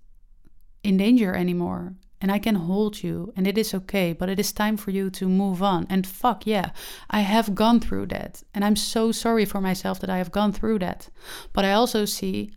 in 0.84 0.98
danger 0.98 1.34
anymore 1.34 1.94
and 2.22 2.32
I 2.32 2.38
can 2.38 2.54
hold 2.54 3.02
you 3.02 3.34
and 3.36 3.48
it 3.48 3.58
is 3.58 3.74
okay, 3.74 4.14
but 4.14 4.30
it 4.30 4.40
is 4.40 4.54
time 4.54 4.78
for 4.78 4.92
you 4.92 5.10
to 5.10 5.28
move 5.28 5.64
on. 5.64 5.88
And 5.90 6.06
fuck 6.06 6.46
yeah, 6.46 6.70
I 7.10 7.22
have 7.22 7.56
gone 7.56 7.80
through 7.80 8.06
that. 8.08 8.44
And 8.54 8.64
I'm 8.64 8.76
so 8.76 9.12
sorry 9.12 9.44
for 9.44 9.60
myself 9.60 10.00
that 10.00 10.10
I 10.10 10.20
have 10.20 10.32
gone 10.32 10.52
through 10.52 10.80
that. 10.80 11.10
But 11.52 11.66
I 11.66 11.72
also 11.72 12.06
see 12.06 12.52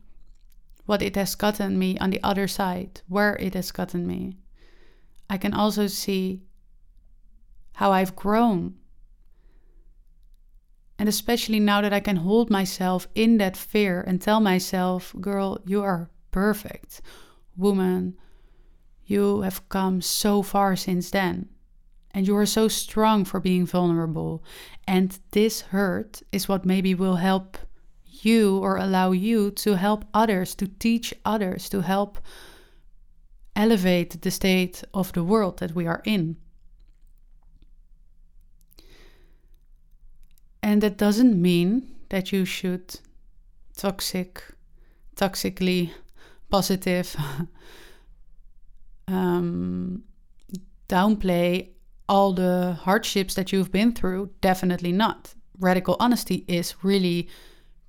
what 0.85 1.01
it 1.01 1.17
has 1.17 1.35
gotten 1.35 1.79
me 1.79 1.97
on 1.99 2.11
the 2.11 2.23
other 2.23 2.47
side, 2.47 3.01
where 3.09 3.37
it 3.37 3.55
has 3.55 3.73
gotten 3.73 4.07
me. 4.07 4.37
I 5.31 5.39
can 5.39 5.55
also 5.55 5.87
see 5.87 6.43
how 7.73 7.91
I've 7.91 8.15
grown. 8.15 8.75
And 10.99 11.09
especially 11.09 11.59
now 11.59 11.81
that 11.81 11.93
I 11.95 12.01
can 12.01 12.17
hold 12.17 12.51
myself 12.51 13.09
in 13.15 13.39
that 13.39 13.57
fear 13.57 14.05
and 14.07 14.21
tell 14.21 14.41
myself, 14.41 15.15
girl, 15.21 15.59
you 15.65 15.83
are 15.83 16.11
perfect. 16.31 17.01
Woman, 17.57 18.17
you 19.07 19.43
have 19.43 19.69
come 19.69 20.01
so 20.01 20.43
far 20.43 20.77
since 20.77 21.11
then. 21.11 21.49
And 22.13 22.27
you 22.27 22.37
are 22.37 22.47
so 22.47 22.69
strong 22.69 23.25
for 23.25 23.41
being 23.41 23.67
vulnerable. 23.67 24.45
And 24.87 25.19
this 25.33 25.63
hurt 25.63 26.23
is 26.31 26.49
what 26.49 26.65
maybe 26.65 26.95
will 26.95 27.17
help 27.17 27.59
you 28.07 28.59
or 28.59 28.77
allow 28.77 29.13
you 29.13 29.51
to 29.51 29.77
help 29.77 30.05
others, 30.15 30.55
to 30.57 30.69
teach 30.69 31.13
others, 31.25 31.69
to 31.71 31.83
help 31.83 32.19
elevate 33.57 34.23
the 34.23 34.31
state 34.31 34.83
of 34.93 35.13
the 35.13 35.25
world 35.25 35.59
that 35.59 35.75
we 35.75 35.87
are 35.87 36.03
in. 36.05 36.37
And 40.63 40.83
that 40.83 40.97
doesn't 40.97 41.41
mean 41.41 41.95
that 42.09 42.33
you 42.33 42.45
should 42.45 42.99
toxic, 43.77 44.43
toxically 45.17 45.91
positive 46.55 47.17
um, 49.09 50.05
downplay 50.89 51.69
all 52.09 52.33
the 52.33 52.79
hardships 52.83 53.35
that 53.35 53.53
you've 53.53 53.73
been 53.73 53.93
through. 53.93 54.31
Definitely 54.41 54.93
not. 54.93 55.35
Radical 55.59 55.97
honesty 55.99 56.45
is 56.47 56.77
really 56.85 57.29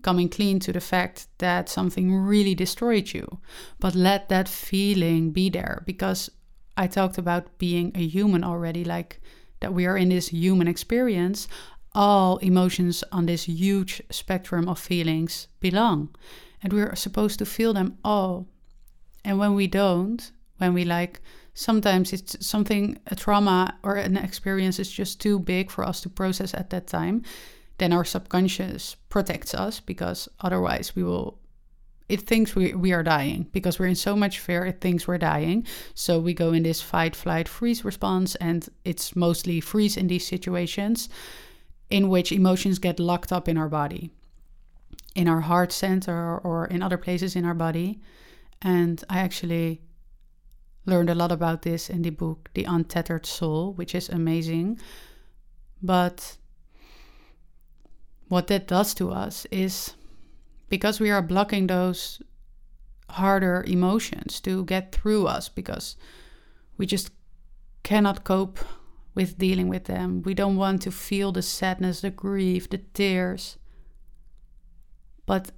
coming 0.01 0.29
clean 0.29 0.59
to 0.59 0.71
the 0.73 0.79
fact 0.79 1.27
that 1.37 1.69
something 1.69 2.15
really 2.15 2.55
destroyed 2.55 3.13
you. 3.13 3.39
But 3.79 3.93
let 3.93 4.29
that 4.29 4.49
feeling 4.49 5.31
be 5.31 5.49
there 5.49 5.83
because 5.85 6.31
I 6.75 6.87
talked 6.87 7.19
about 7.19 7.57
being 7.59 7.91
a 7.93 8.05
human 8.07 8.43
already. 8.43 8.83
Like 8.83 9.21
that 9.59 9.73
we 9.73 9.85
are 9.85 9.97
in 9.97 10.09
this 10.09 10.29
human 10.29 10.67
experience, 10.67 11.47
all 11.93 12.37
emotions 12.37 13.03
on 13.11 13.25
this 13.27 13.43
huge 13.43 14.01
spectrum 14.09 14.67
of 14.67 14.79
feelings 14.79 15.47
belong. 15.59 16.09
And 16.63 16.73
we're 16.73 16.95
supposed 16.95 17.37
to 17.39 17.45
feel 17.45 17.73
them 17.73 17.97
all. 18.03 18.47
And 19.25 19.39
when 19.39 19.55
we 19.55 19.65
don't, 19.67 20.31
when 20.59 20.73
we 20.73 20.85
like, 20.85 21.19
sometimes 21.55 22.13
it's 22.13 22.45
something, 22.45 22.99
a 23.07 23.15
trauma 23.15 23.75
or 23.81 23.95
an 23.95 24.17
experience 24.17 24.79
is 24.79 24.89
just 24.89 25.19
too 25.19 25.39
big 25.39 25.71
for 25.71 25.83
us 25.83 25.99
to 26.01 26.09
process 26.09 26.53
at 26.53 26.69
that 26.69 26.85
time, 26.85 27.23
then 27.79 27.91
our 27.91 28.05
subconscious 28.05 28.95
protects 29.09 29.53
us 29.53 29.79
because 29.79 30.29
otherwise 30.39 30.95
we 30.95 31.03
will 31.03 31.39
it 32.07 32.21
thinks 32.21 32.55
we, 32.55 32.75
we 32.75 32.93
are 32.93 33.01
dying. 33.01 33.47
Because 33.51 33.79
we're 33.79 33.87
in 33.87 33.95
so 33.95 34.15
much 34.15 34.37
fear 34.37 34.63
it 34.63 34.79
thinks 34.79 35.07
we're 35.07 35.17
dying. 35.17 35.65
So 35.95 36.19
we 36.19 36.35
go 36.35 36.53
in 36.53 36.61
this 36.61 36.79
fight 36.79 37.15
flight 37.15 37.47
freeze 37.47 37.83
response 37.83 38.35
and 38.35 38.69
it's 38.83 39.15
mostly 39.15 39.59
freeze 39.59 39.97
in 39.97 40.05
these 40.05 40.27
situations 40.27 41.09
in 41.89 42.09
which 42.09 42.31
emotions 42.31 42.77
get 42.77 42.99
locked 42.99 43.31
up 43.31 43.49
in 43.49 43.57
our 43.57 43.69
body. 43.69 44.11
In 45.15 45.27
our 45.27 45.41
heart 45.41 45.71
center 45.71 46.37
or 46.37 46.67
in 46.67 46.83
other 46.83 46.99
places 46.99 47.35
in 47.35 47.43
our 47.43 47.55
body 47.55 47.99
and 48.65 49.03
i 49.09 49.19
actually 49.19 49.81
learned 50.85 51.09
a 51.09 51.15
lot 51.15 51.31
about 51.31 51.61
this 51.61 51.89
in 51.89 52.01
the 52.01 52.09
book 52.09 52.49
the 52.53 52.65
untethered 52.65 53.25
soul 53.25 53.71
which 53.73 53.95
is 53.95 54.09
amazing 54.09 54.77
but 55.81 56.37
what 58.27 58.47
that 58.47 58.67
does 58.67 58.93
to 58.93 59.11
us 59.11 59.45
is 59.51 59.93
because 60.67 60.99
we 60.99 61.11
are 61.11 61.21
blocking 61.21 61.67
those 61.67 62.21
harder 63.09 63.63
emotions 63.67 64.41
to 64.41 64.65
get 64.65 64.91
through 64.91 65.27
us 65.27 65.47
because 65.47 65.95
we 66.77 66.85
just 66.85 67.11
cannot 67.83 68.23
cope 68.23 68.59
with 69.13 69.37
dealing 69.37 69.69
with 69.69 69.85
them. 69.85 70.21
We 70.23 70.33
don't 70.33 70.57
want 70.57 70.81
to 70.83 70.91
feel 70.91 71.31
the 71.31 71.41
sadness, 71.41 72.01
the 72.01 72.09
grief, 72.09 72.69
the 72.69 72.79
tears. 72.79 73.57
But 75.25 75.51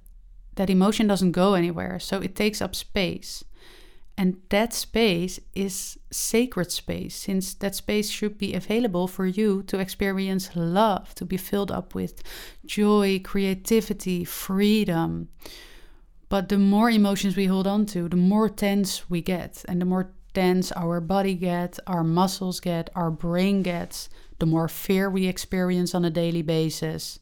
that 0.58 0.68
emotion 0.68 1.06
doesn't 1.06 1.32
go 1.32 1.54
anywhere, 1.54 2.00
so 2.00 2.20
it 2.20 2.34
takes 2.34 2.60
up 2.60 2.74
space. 2.74 3.44
And 4.16 4.38
that 4.48 4.72
space 4.72 5.38
is 5.54 5.96
sacred 6.10 6.72
space, 6.72 7.14
since 7.14 7.54
that 7.54 7.76
space 7.76 8.10
should 8.10 8.36
be 8.36 8.54
available 8.54 9.06
for 9.06 9.24
you 9.24 9.62
to 9.68 9.78
experience 9.78 10.50
love, 10.56 11.14
to 11.14 11.24
be 11.24 11.36
filled 11.36 11.70
up 11.70 11.94
with 11.94 12.24
joy, 12.66 13.20
creativity, 13.22 14.24
freedom. 14.24 15.28
But 16.28 16.48
the 16.48 16.58
more 16.58 16.90
emotions 16.90 17.36
we 17.36 17.46
hold 17.46 17.68
on 17.68 17.86
to, 17.86 18.08
the 18.08 18.16
more 18.16 18.48
tense 18.48 19.08
we 19.08 19.22
get. 19.22 19.64
And 19.68 19.80
the 19.80 19.86
more 19.86 20.12
tense 20.34 20.72
our 20.72 21.00
body 21.00 21.34
gets, 21.34 21.78
our 21.86 22.02
muscles 22.02 22.58
get, 22.58 22.90
our 22.96 23.12
brain 23.12 23.62
gets, 23.62 24.08
the 24.40 24.46
more 24.46 24.66
fear 24.66 25.08
we 25.08 25.28
experience 25.28 25.94
on 25.94 26.04
a 26.04 26.10
daily 26.10 26.42
basis. 26.42 27.20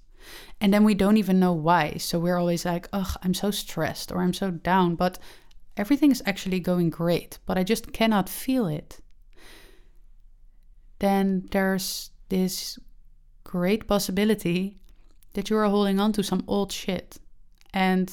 And 0.60 0.72
then 0.72 0.84
we 0.84 0.94
don't 0.94 1.16
even 1.16 1.38
know 1.38 1.52
why. 1.52 1.96
So 1.98 2.18
we're 2.18 2.38
always 2.38 2.64
like, 2.64 2.88
ugh, 2.92 3.16
I'm 3.22 3.34
so 3.34 3.50
stressed 3.50 4.12
or 4.12 4.22
I'm 4.22 4.32
so 4.32 4.50
down. 4.50 4.94
But 4.94 5.18
everything 5.76 6.10
is 6.10 6.22
actually 6.26 6.60
going 6.60 6.90
great, 6.90 7.38
but 7.46 7.58
I 7.58 7.62
just 7.62 7.92
cannot 7.92 8.28
feel 8.28 8.66
it, 8.66 9.00
then 10.98 11.46
there's 11.50 12.10
this 12.30 12.78
great 13.44 13.86
possibility 13.86 14.78
that 15.34 15.50
you 15.50 15.56
are 15.58 15.66
holding 15.66 16.00
on 16.00 16.12
to 16.12 16.22
some 16.22 16.42
old 16.46 16.72
shit. 16.72 17.18
And 17.74 18.10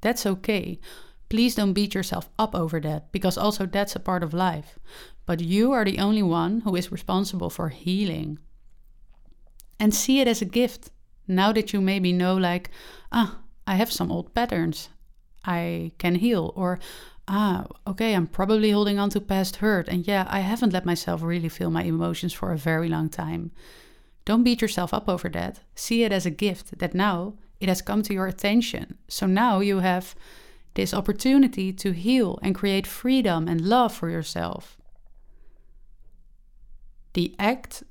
that's 0.00 0.26
okay. 0.26 0.80
Please 1.28 1.54
don't 1.54 1.72
beat 1.72 1.94
yourself 1.94 2.28
up 2.38 2.54
over 2.54 2.80
that, 2.80 3.12
because 3.12 3.38
also 3.38 3.66
that's 3.66 3.94
a 3.94 4.00
part 4.00 4.24
of 4.24 4.34
life. 4.34 4.78
But 5.26 5.40
you 5.40 5.72
are 5.72 5.84
the 5.84 6.00
only 6.00 6.22
one 6.22 6.60
who 6.62 6.74
is 6.74 6.92
responsible 6.92 7.50
for 7.50 7.68
healing. 7.68 8.38
And 9.78 9.94
see 9.94 10.20
it 10.20 10.28
as 10.28 10.42
a 10.42 10.46
gift. 10.46 10.90
Now 11.28 11.52
that 11.52 11.72
you 11.72 11.80
maybe 11.80 12.12
know, 12.12 12.36
like, 12.36 12.70
ah, 13.12 13.38
I 13.66 13.74
have 13.76 13.92
some 13.92 14.12
old 14.12 14.34
patterns. 14.34 14.88
I 15.44 15.92
can 15.98 16.16
heal. 16.16 16.52
Or, 16.56 16.78
ah, 17.28 17.66
okay, 17.86 18.14
I'm 18.14 18.26
probably 18.26 18.70
holding 18.70 18.98
on 18.98 19.10
to 19.10 19.20
past 19.20 19.56
hurt. 19.56 19.88
And 19.88 20.06
yeah, 20.06 20.26
I 20.28 20.40
haven't 20.40 20.72
let 20.72 20.86
myself 20.86 21.22
really 21.22 21.48
feel 21.48 21.70
my 21.70 21.82
emotions 21.82 22.32
for 22.32 22.52
a 22.52 22.58
very 22.58 22.88
long 22.88 23.08
time. 23.08 23.50
Don't 24.24 24.42
beat 24.42 24.60
yourself 24.60 24.92
up 24.92 25.08
over 25.08 25.28
that. 25.30 25.60
See 25.74 26.02
it 26.02 26.12
as 26.12 26.26
a 26.26 26.30
gift 26.30 26.78
that 26.78 26.94
now 26.94 27.34
it 27.60 27.68
has 27.68 27.80
come 27.80 28.02
to 28.02 28.14
your 28.14 28.26
attention. 28.26 28.98
So 29.08 29.26
now 29.26 29.60
you 29.60 29.78
have 29.78 30.14
this 30.74 30.92
opportunity 30.92 31.72
to 31.72 31.92
heal 31.92 32.38
and 32.42 32.54
create 32.54 32.86
freedom 32.86 33.48
and 33.48 33.60
love 33.62 33.94
for 33.94 34.10
yourself. 34.10 34.76
The 37.14 37.34
act 37.38 37.82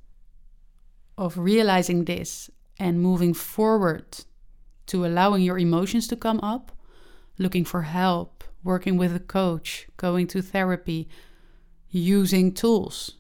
of 1.18 1.38
realizing 1.38 2.06
this 2.06 2.52
and 2.78 3.02
moving 3.02 3.34
forward 3.34 4.26
to 4.88 5.06
allowing 5.06 5.44
your 5.44 5.58
emotions 5.58 6.08
to 6.08 6.16
come 6.16 6.40
up 6.42 6.72
looking 7.38 7.66
for 7.66 7.84
help, 7.84 8.44
working 8.64 8.98
with 8.98 9.16
a 9.16 9.20
coach, 9.20 9.88
going 9.98 10.28
to 10.28 10.42
therapy, 10.42 11.08
using 11.90 12.54
tools. 12.54 13.14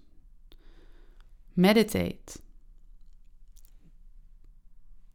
Meditate. 1.55 2.37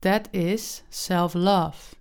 That 0.03 0.29
is 0.33 0.83
self 0.89 1.35
love. 1.35 1.95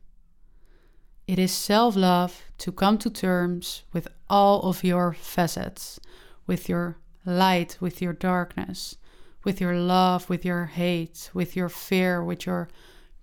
It 1.27 1.37
is 1.37 1.51
self 1.51 1.95
love 1.95 2.43
to 2.59 2.71
come 2.71 2.97
to 2.99 3.09
terms 3.09 3.83
with 3.91 4.07
all 4.29 4.61
of 4.63 4.83
your 4.83 5.13
facets, 5.13 5.99
with 6.47 6.69
your 6.69 6.97
light, 7.25 7.77
with 7.79 8.01
your 8.01 8.13
darkness, 8.13 8.95
with 9.43 9.61
your 9.61 9.75
love, 9.75 10.29
with 10.29 10.43
your 10.45 10.65
hate, 10.65 11.29
with 11.33 11.55
your 11.55 11.69
fear, 11.69 12.23
with 12.23 12.45
your 12.45 12.69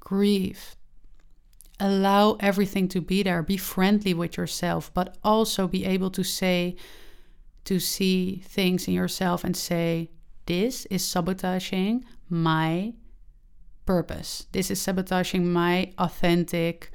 grief, 0.01 0.77
allow 1.79 2.37
everything 2.41 2.89
to 2.89 3.01
be 3.01 3.23
there. 3.23 3.43
Be 3.43 3.57
friendly 3.57 4.15
with 4.15 4.37
yourself 4.37 4.91
but 4.95 5.17
also 5.23 5.69
be 5.69 5.85
able 5.85 6.11
to 6.11 6.25
say 6.25 6.77
to 7.65 7.81
see 7.81 8.43
things 8.47 8.87
in 8.89 8.95
yourself 8.95 9.45
and 9.45 9.57
say 9.57 10.11
this 10.47 10.87
is 10.87 11.05
sabotaging 11.05 12.05
my 12.29 12.95
purpose. 13.85 14.47
This 14.53 14.71
is 14.71 14.81
sabotaging 14.81 15.53
my 15.53 15.93
authentic 15.99 16.91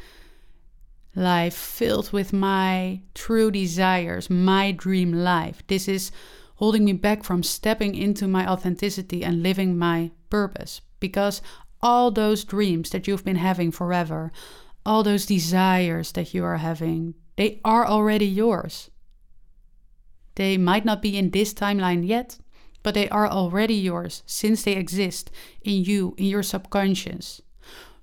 life 1.15 1.53
filled 1.53 2.11
with 2.13 2.31
my 2.31 3.01
true 3.13 3.51
desires 3.51 4.29
my 4.29 4.71
dream 4.71 5.11
life. 5.11 5.61
This 5.67 5.87
is 5.87 6.11
holding 6.61 6.85
me 6.85 6.93
back 6.93 7.23
from 7.23 7.41
stepping 7.41 7.95
into 7.95 8.27
my 8.27 8.47
authenticity 8.47 9.23
and 9.23 9.41
living 9.41 9.75
my 9.77 10.11
purpose 10.29 10.81
because 10.99 11.41
all 11.81 12.11
those 12.11 12.43
dreams 12.43 12.91
that 12.91 13.07
you've 13.07 13.25
been 13.25 13.35
having 13.35 13.71
forever 13.71 14.31
all 14.85 15.03
those 15.03 15.25
desires 15.25 16.11
that 16.13 16.33
you 16.33 16.43
are 16.43 16.57
having, 16.57 17.13
they 17.35 17.59
are 17.63 17.85
already 17.85 18.25
yours. 18.25 18.89
They 20.35 20.57
might 20.57 20.85
not 20.85 21.01
be 21.01 21.17
in 21.17 21.31
this 21.31 21.53
timeline 21.53 22.07
yet, 22.07 22.39
but 22.83 22.93
they 22.93 23.09
are 23.09 23.27
already 23.27 23.75
yours 23.75 24.23
since 24.25 24.63
they 24.63 24.73
exist 24.73 25.29
in 25.61 25.83
you, 25.83 26.15
in 26.17 26.25
your 26.25 26.43
subconscious. 26.43 27.41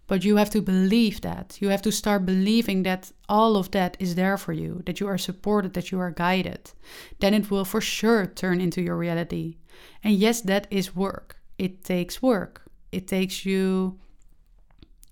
But 0.09 0.25
you 0.25 0.37
have 0.37 0.51
to 0.51 0.63
believe 0.63 1.21
that. 1.21 1.59
You 1.61 1.69
have 1.69 1.83
to 1.83 1.93
start 1.93 2.27
believing 2.27 2.83
that 2.83 3.13
all 3.29 3.57
of 3.57 3.71
that 3.73 3.97
is 4.01 4.15
there 4.15 4.39
for 4.39 4.55
you, 4.55 4.83
that 4.87 5.01
you 5.01 5.07
are 5.07 5.19
supported, 5.19 5.75
that 5.75 5.93
you 5.93 6.01
are 6.01 6.11
guided. 6.11 6.73
Then 7.21 7.35
it 7.35 7.51
will 7.51 7.67
for 7.67 7.83
sure 7.83 8.27
turn 8.27 8.61
into 8.61 8.81
your 8.81 8.97
reality. 8.97 9.59
And 10.03 10.15
yes, 10.15 10.41
that 10.41 10.67
is 10.71 10.97
work. 10.97 11.37
It 11.59 11.85
takes 11.85 12.23
work. 12.23 12.63
It 12.91 13.07
takes 13.07 13.45
you 13.45 14.01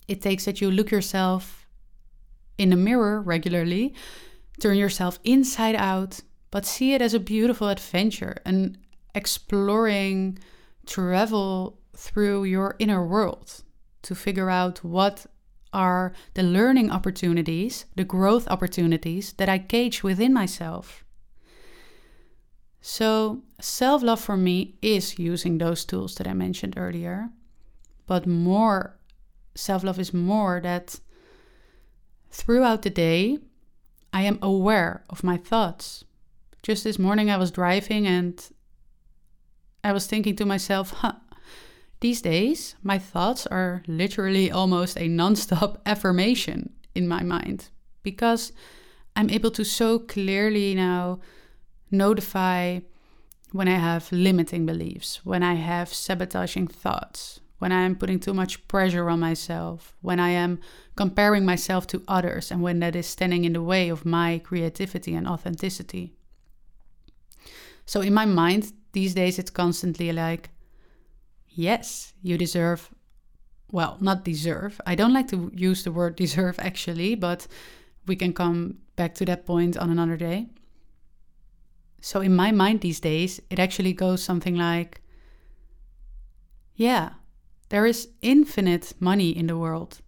it 0.08 0.22
takes 0.22 0.44
that 0.44 0.60
you 0.60 0.70
look 0.70 0.90
yourself 0.90 1.66
in 2.58 2.70
the 2.70 2.76
mirror 2.76 3.20
regularly, 3.20 3.94
turn 4.60 4.76
yourself 4.76 5.18
inside 5.24 5.74
out, 5.74 6.20
but 6.50 6.64
see 6.64 6.94
it 6.94 7.02
as 7.02 7.12
a 7.12 7.20
beautiful 7.20 7.68
adventure, 7.68 8.36
an 8.46 8.78
exploring 9.14 10.38
travel 10.86 11.78
through 11.96 12.44
your 12.44 12.76
inner 12.78 13.04
world 13.04 13.64
to 14.06 14.14
figure 14.14 14.48
out 14.48 14.84
what 14.84 15.26
are 15.72 16.12
the 16.34 16.42
learning 16.42 16.90
opportunities, 16.90 17.86
the 17.96 18.04
growth 18.04 18.46
opportunities 18.48 19.32
that 19.34 19.48
I 19.48 19.58
cage 19.58 20.02
within 20.02 20.32
myself. 20.32 21.04
So, 22.80 23.42
self 23.60 24.02
love 24.04 24.20
for 24.20 24.36
me 24.36 24.76
is 24.80 25.18
using 25.18 25.58
those 25.58 25.84
tools 25.84 26.14
that 26.14 26.28
I 26.28 26.34
mentioned 26.34 26.74
earlier, 26.76 27.30
but 28.06 28.26
more 28.28 28.96
self 29.56 29.82
love 29.82 29.98
is 29.98 30.14
more 30.14 30.60
that 30.62 31.00
throughout 32.30 32.82
the 32.82 32.90
day, 32.90 33.38
I 34.12 34.22
am 34.22 34.38
aware 34.40 35.04
of 35.10 35.24
my 35.24 35.36
thoughts. 35.36 36.04
Just 36.62 36.84
this 36.84 36.98
morning, 36.98 37.28
I 37.28 37.36
was 37.36 37.50
driving 37.50 38.06
and 38.06 38.40
I 39.82 39.92
was 39.92 40.06
thinking 40.06 40.36
to 40.36 40.46
myself, 40.46 40.90
huh, 40.90 41.14
these 42.00 42.20
days, 42.20 42.76
my 42.82 42.98
thoughts 42.98 43.46
are 43.46 43.82
literally 43.86 44.50
almost 44.50 44.98
a 44.98 45.08
non 45.08 45.36
stop 45.36 45.80
affirmation 45.86 46.72
in 46.94 47.08
my 47.08 47.22
mind 47.22 47.70
because 48.02 48.52
I'm 49.14 49.30
able 49.30 49.50
to 49.52 49.64
so 49.64 49.98
clearly 49.98 50.74
now 50.74 51.20
notify 51.90 52.80
when 53.52 53.68
I 53.68 53.76
have 53.76 54.12
limiting 54.12 54.66
beliefs, 54.66 55.24
when 55.24 55.42
I 55.42 55.54
have 55.54 55.92
sabotaging 55.92 56.66
thoughts, 56.66 57.40
when 57.58 57.72
I 57.72 57.82
am 57.82 57.96
putting 57.96 58.20
too 58.20 58.34
much 58.34 58.66
pressure 58.68 59.08
on 59.08 59.20
myself, 59.20 59.96
when 60.02 60.20
I 60.20 60.30
am 60.30 60.58
comparing 60.96 61.46
myself 61.46 61.86
to 61.88 62.02
others, 62.06 62.50
and 62.50 62.60
when 62.60 62.80
that 62.80 62.94
is 62.94 63.06
standing 63.06 63.44
in 63.44 63.54
the 63.54 63.62
way 63.62 63.88
of 63.88 64.04
my 64.04 64.40
creativity 64.44 65.14
and 65.14 65.26
authenticity. 65.26 66.14
So, 67.86 68.02
in 68.02 68.12
my 68.12 68.26
mind, 68.26 68.72
these 68.92 69.14
days 69.14 69.38
it's 69.38 69.50
constantly 69.50 70.12
like, 70.12 70.50
yes, 71.56 72.12
you 72.22 72.38
deserve, 72.38 72.90
well, 73.72 73.96
not 74.00 74.24
deserve. 74.24 74.80
I 74.86 74.94
don't 74.94 75.12
like 75.12 75.28
to 75.28 75.50
use 75.54 75.82
the 75.82 75.92
word 75.92 76.16
deserve 76.24 76.58
actually, 76.58 77.14
but 77.14 77.46
we 78.06 78.14
can 78.14 78.32
come 78.32 78.78
back 78.94 79.14
to 79.14 79.24
that 79.24 79.46
point 79.46 79.76
on 79.76 79.90
another 79.90 80.16
day. 80.16 80.46
So, 82.00 82.20
in 82.20 82.36
my 82.36 82.52
mind 82.52 82.82
these 82.82 83.00
days, 83.00 83.40
it 83.50 83.58
actually 83.58 83.92
goes 83.92 84.22
something 84.22 84.54
like, 84.54 85.00
yeah, 86.76 87.14
there 87.70 87.86
is 87.86 88.08
infinite 88.22 88.92
money 89.00 89.30
in 89.30 89.48
the 89.48 89.58
world. 89.58 90.00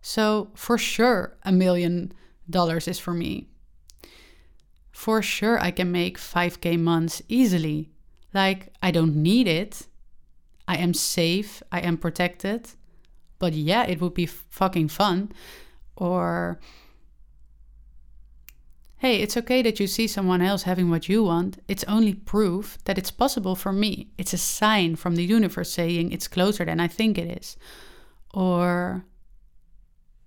So, 0.00 0.50
for 0.54 0.78
sure, 0.78 1.36
a 1.42 1.52
million 1.52 2.12
dollars 2.48 2.88
is 2.88 2.98
for 2.98 3.12
me. 3.12 3.48
For 4.92 5.20
sure, 5.20 5.58
I 5.58 5.72
can 5.72 5.90
make 5.90 6.16
5k 6.16 6.78
months 6.78 7.22
easily. 7.28 7.90
Like, 8.32 8.72
I 8.82 8.90
don't 8.90 9.16
need 9.16 9.46
it. 9.46 9.86
I 10.72 10.76
am 10.76 10.94
safe, 10.94 11.62
I 11.70 11.80
am 11.80 11.98
protected. 11.98 12.70
But 13.38 13.52
yeah, 13.52 13.84
it 13.84 14.00
would 14.00 14.14
be 14.14 14.24
fucking 14.24 14.88
fun. 14.88 15.30
Or, 15.96 16.60
hey, 18.96 19.16
it's 19.16 19.36
okay 19.36 19.60
that 19.60 19.78
you 19.78 19.86
see 19.86 20.06
someone 20.06 20.40
else 20.40 20.62
having 20.62 20.88
what 20.88 21.10
you 21.10 21.24
want. 21.24 21.58
It's 21.68 21.84
only 21.84 22.14
proof 22.14 22.78
that 22.84 22.96
it's 22.96 23.10
possible 23.10 23.54
for 23.54 23.70
me. 23.70 24.12
It's 24.16 24.32
a 24.32 24.38
sign 24.38 24.96
from 24.96 25.16
the 25.16 25.24
universe 25.24 25.70
saying 25.70 26.10
it's 26.10 26.26
closer 26.26 26.64
than 26.64 26.80
I 26.80 26.88
think 26.88 27.18
it 27.18 27.38
is. 27.38 27.58
Or 28.32 29.04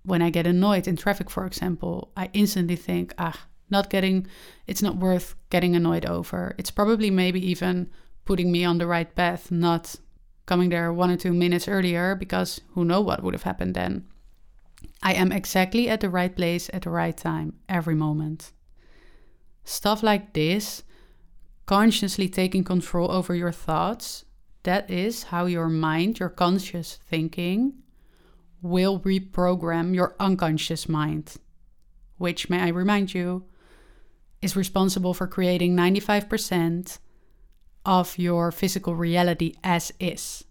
when 0.04 0.22
I 0.22 0.30
get 0.30 0.46
annoyed 0.46 0.86
in 0.86 0.94
traffic, 0.94 1.28
for 1.28 1.44
example, 1.44 2.12
I 2.16 2.30
instantly 2.34 2.76
think, 2.76 3.12
ah, 3.18 3.48
not 3.68 3.90
getting, 3.90 4.28
it's 4.68 4.82
not 4.82 4.96
worth 4.96 5.34
getting 5.50 5.74
annoyed 5.74 6.06
over. 6.06 6.54
It's 6.56 6.70
probably 6.70 7.10
maybe 7.10 7.44
even 7.50 7.90
putting 8.24 8.52
me 8.52 8.64
on 8.64 8.78
the 8.78 8.86
right 8.86 9.12
path, 9.12 9.50
not 9.50 9.96
coming 10.46 10.70
there 10.70 10.92
one 10.92 11.10
or 11.10 11.16
two 11.16 11.32
minutes 11.32 11.68
earlier, 11.68 12.14
because 12.14 12.60
who 12.70 12.84
know 12.84 13.00
what 13.00 13.22
would 13.22 13.34
have 13.34 13.42
happened 13.42 13.74
then. 13.74 14.06
I 15.02 15.14
am 15.14 15.32
exactly 15.32 15.88
at 15.88 16.00
the 16.00 16.08
right 16.08 16.34
place 16.34 16.70
at 16.72 16.82
the 16.82 16.90
right 16.90 17.16
time 17.16 17.54
every 17.68 17.94
moment. 17.94 18.52
Stuff 19.64 20.02
like 20.02 20.32
this, 20.32 20.84
consciously 21.66 22.28
taking 22.28 22.64
control 22.64 23.10
over 23.10 23.34
your 23.34 23.52
thoughts, 23.52 24.24
that 24.62 24.88
is 24.90 25.24
how 25.24 25.46
your 25.46 25.68
mind, 25.68 26.18
your 26.18 26.28
conscious 26.28 26.96
thinking, 26.96 27.74
will 28.62 29.00
reprogram 29.00 29.94
your 29.94 30.16
unconscious 30.18 30.88
mind, 30.88 31.34
which, 32.18 32.48
may 32.48 32.60
I 32.60 32.68
remind 32.68 33.14
you, 33.14 33.44
is 34.42 34.56
responsible 34.56 35.14
for 35.14 35.26
creating 35.26 35.76
95% 35.76 36.98
of 37.86 38.18
your 38.18 38.52
physical 38.52 38.94
reality 38.94 39.54
as 39.64 39.92
is. 39.98 40.44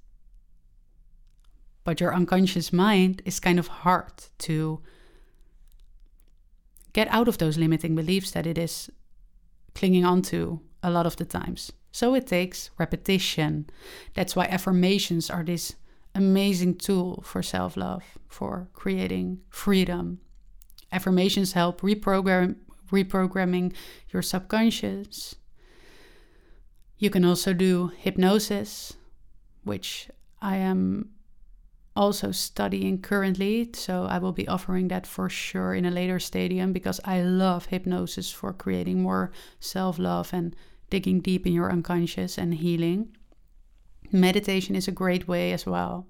But 1.83 1.99
your 1.99 2.15
unconscious 2.15 2.73
mind 2.73 3.21
is 3.25 3.39
kind 3.39 3.59
of 3.59 3.67
hard 3.67 4.13
to 4.39 4.81
get 6.93 7.07
out 7.09 7.27
of 7.27 7.37
those 7.37 7.57
limiting 7.57 7.93
beliefs 7.93 8.31
that 8.31 8.47
it 8.47 8.57
is 8.57 8.89
clinging 9.75 10.05
on 10.05 10.21
to 10.23 10.61
a 10.81 10.89
lot 10.89 11.05
of 11.05 11.17
the 11.17 11.25
times. 11.25 11.71
So 11.91 12.15
it 12.15 12.25
takes 12.25 12.71
repetition. 12.77 13.69
That's 14.13 14.35
why 14.35 14.45
affirmations 14.45 15.29
are 15.29 15.43
this 15.43 15.75
amazing 16.15 16.75
tool 16.75 17.21
for 17.25 17.43
self 17.43 17.75
love, 17.75 18.03
for 18.27 18.69
creating 18.73 19.41
freedom. 19.49 20.19
Affirmations 20.91 21.51
help 21.51 21.81
reprogram, 21.81 22.55
reprogramming 22.91 23.73
your 24.11 24.21
subconscious. 24.21 25.35
You 26.97 27.09
can 27.09 27.25
also 27.25 27.53
do 27.53 27.91
hypnosis, 27.97 28.93
which 29.63 30.09
I 30.41 30.57
am 30.57 31.09
also 31.95 32.31
studying 32.31 33.01
currently. 33.01 33.69
So 33.73 34.03
I 34.03 34.17
will 34.19 34.33
be 34.33 34.47
offering 34.47 34.89
that 34.89 35.07
for 35.07 35.29
sure 35.29 35.73
in 35.73 35.85
a 35.85 35.91
later 35.91 36.19
stadium 36.19 36.73
because 36.73 36.99
I 37.05 37.21
love 37.21 37.67
hypnosis 37.67 38.31
for 38.31 38.53
creating 38.53 39.01
more 39.01 39.31
self 39.59 39.97
love 39.97 40.33
and 40.33 40.55
digging 40.89 41.19
deep 41.21 41.47
in 41.47 41.53
your 41.53 41.71
unconscious 41.71 42.37
and 42.37 42.53
healing. 42.53 43.15
Meditation 44.11 44.75
is 44.75 44.87
a 44.87 44.91
great 44.91 45.27
way 45.27 45.51
as 45.51 45.65
well. 45.65 46.07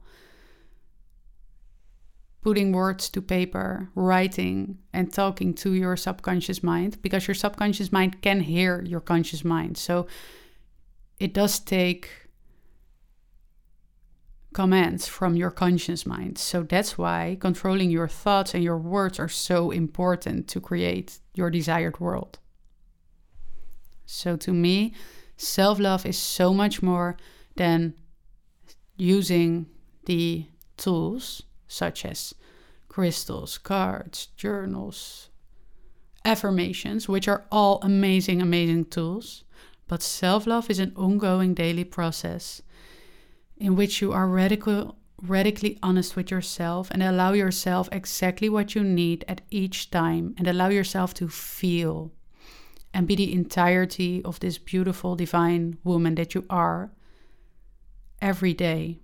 Putting 2.42 2.72
words 2.72 3.10
to 3.10 3.22
paper, 3.22 3.90
writing, 3.96 4.78
and 4.94 5.12
talking 5.12 5.54
to 5.56 5.74
your 5.74 5.98
subconscious 5.98 6.62
mind 6.62 7.02
because 7.02 7.28
your 7.28 7.34
subconscious 7.34 7.92
mind 7.92 8.22
can 8.22 8.42
hear 8.42 8.84
your 8.84 9.00
conscious 9.00 9.44
mind. 9.44 9.78
So 9.78 10.06
it 11.20 11.34
does 11.34 11.60
take 11.60 12.10
commands 14.54 15.06
from 15.06 15.36
your 15.36 15.52
conscious 15.52 16.06
mind. 16.06 16.38
So 16.38 16.64
that's 16.64 16.98
why 16.98 17.38
controlling 17.40 17.90
your 17.90 18.08
thoughts 18.08 18.54
and 18.54 18.64
your 18.64 18.78
words 18.78 19.20
are 19.20 19.28
so 19.28 19.70
important 19.72 20.48
to 20.48 20.62
create 20.62 21.20
your 21.34 21.50
desired 21.50 22.00
world. 22.00 22.40
So 24.06 24.38
to 24.38 24.54
me, 24.54 24.94
self 25.36 25.78
love 25.80 26.06
is 26.06 26.18
so 26.18 26.54
much 26.54 26.82
more 26.82 27.18
than 27.56 27.96
using 28.96 29.66
the 30.06 30.46
tools 30.78 31.44
such 31.68 32.06
as 32.06 32.34
crystals, 32.88 33.58
cards, 33.58 34.28
journals, 34.38 35.30
affirmations, 36.24 37.10
which 37.10 37.28
are 37.28 37.44
all 37.52 37.80
amazing, 37.82 38.42
amazing 38.42 38.86
tools. 38.86 39.44
But 39.88 40.02
self 40.02 40.48
love 40.48 40.70
is 40.70 40.80
an 40.80 40.94
ongoing 40.96 41.54
daily 41.54 41.84
process 41.84 42.62
in 43.58 43.76
which 43.76 44.02
you 44.02 44.12
are 44.12 44.28
radical, 44.28 44.98
radically 45.22 45.78
honest 45.82 46.16
with 46.16 46.32
yourself 46.32 46.90
and 46.92 47.02
allow 47.04 47.34
yourself 47.34 47.88
exactly 47.92 48.50
what 48.50 48.76
you 48.76 48.84
need 48.84 49.24
at 49.28 49.42
each 49.50 49.92
time 49.92 50.36
and 50.38 50.48
allow 50.48 50.70
yourself 50.70 51.14
to 51.16 51.28
feel 51.28 52.12
and 52.94 53.08
be 53.08 53.16
the 53.16 53.34
entirety 53.34 54.24
of 54.24 54.40
this 54.40 54.58
beautiful 54.58 55.16
divine 55.16 55.78
woman 55.84 56.16
that 56.16 56.34
you 56.34 56.46
are 56.50 56.92
every 58.22 58.54
day. 58.54 59.00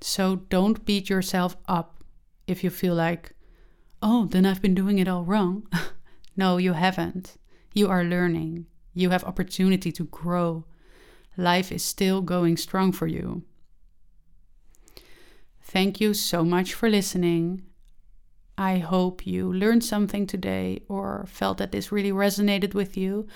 So 0.00 0.36
don't 0.36 0.84
beat 0.84 1.08
yourself 1.08 1.56
up 1.66 2.04
if 2.46 2.62
you 2.62 2.70
feel 2.70 2.94
like, 2.94 3.32
oh, 4.02 4.26
then 4.26 4.46
I've 4.46 4.62
been 4.62 4.74
doing 4.74 4.98
it 4.98 5.08
all 5.08 5.24
wrong. 5.24 5.66
no, 6.36 6.56
you 6.56 6.74
haven't. 6.74 7.36
You 7.72 7.88
are 7.88 8.04
learning. 8.04 8.66
You 8.94 9.10
have 9.10 9.24
opportunity 9.24 9.92
to 9.92 10.04
grow 10.04 10.64
life 11.36 11.72
is 11.72 11.82
still 11.82 12.22
going 12.22 12.56
strong 12.56 12.92
for 12.92 13.06
you. 13.06 13.42
Thank 15.60 16.00
you 16.00 16.14
so 16.14 16.44
much 16.44 16.74
for 16.74 16.88
listening. 16.88 17.62
I 18.56 18.78
hope 18.78 19.26
you 19.26 19.52
learned 19.52 19.82
something 19.82 20.26
today 20.26 20.82
or 20.88 21.24
felt 21.26 21.58
that 21.58 21.72
this 21.72 21.90
really 21.90 22.12
resonated 22.12 22.74
with 22.74 22.96
you. 22.96 23.26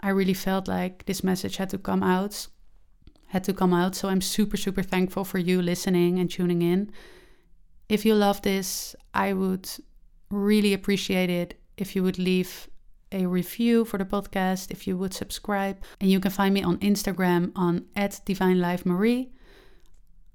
I 0.00 0.08
really 0.08 0.34
felt 0.34 0.66
like 0.66 1.06
this 1.06 1.22
message 1.22 1.56
had 1.56 1.70
to 1.70 1.78
come 1.78 2.02
out. 2.02 2.48
Had 3.26 3.44
to 3.44 3.52
come 3.52 3.72
out. 3.72 3.94
So 3.94 4.08
I'm 4.08 4.20
super, 4.20 4.56
super 4.56 4.82
thankful 4.82 5.24
for 5.24 5.38
you 5.38 5.62
listening 5.62 6.18
and 6.18 6.28
tuning 6.28 6.62
in. 6.62 6.90
If 7.88 8.04
you 8.04 8.14
love 8.14 8.42
this, 8.42 8.96
I 9.14 9.32
would 9.34 9.68
really 10.30 10.72
appreciate 10.72 11.30
it 11.30 11.60
if 11.76 11.94
you 11.94 12.02
would 12.02 12.18
leave 12.18 12.68
a 13.12 13.26
review 13.26 13.84
for 13.84 13.98
the 13.98 14.04
podcast, 14.04 14.70
if 14.70 14.86
you 14.86 14.96
would 14.96 15.14
subscribe. 15.14 15.78
And 16.00 16.10
you 16.10 16.20
can 16.20 16.30
find 16.30 16.54
me 16.54 16.62
on 16.62 16.78
Instagram 16.78 17.52
on 17.56 17.86
at 17.96 18.20
Divine 18.24 18.60
Life 18.60 18.86
Marie. 18.86 19.30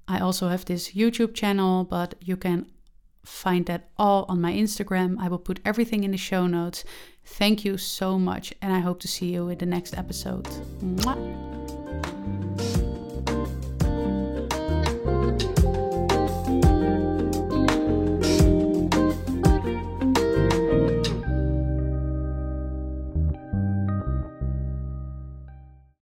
I 0.08 0.20
also 0.20 0.48
have 0.48 0.64
this 0.64 0.92
YouTube 0.92 1.34
channel, 1.34 1.84
but 1.84 2.14
you 2.20 2.36
can 2.36 2.66
find 3.24 3.66
that 3.66 3.88
all 3.96 4.24
on 4.28 4.40
my 4.40 4.52
Instagram. 4.52 5.16
I 5.18 5.28
will 5.28 5.38
put 5.38 5.60
everything 5.64 6.04
in 6.04 6.12
the 6.12 6.16
show 6.16 6.46
notes. 6.46 6.84
Thank 7.24 7.64
you 7.64 7.76
so 7.76 8.18
much, 8.18 8.54
and 8.62 8.72
I 8.72 8.78
hope 8.78 9.00
to 9.00 9.08
see 9.08 9.32
you 9.32 9.48
in 9.48 9.58
the 9.58 9.66
next 9.66 9.98
episode. 9.98 10.46
Mwah. 10.80 12.35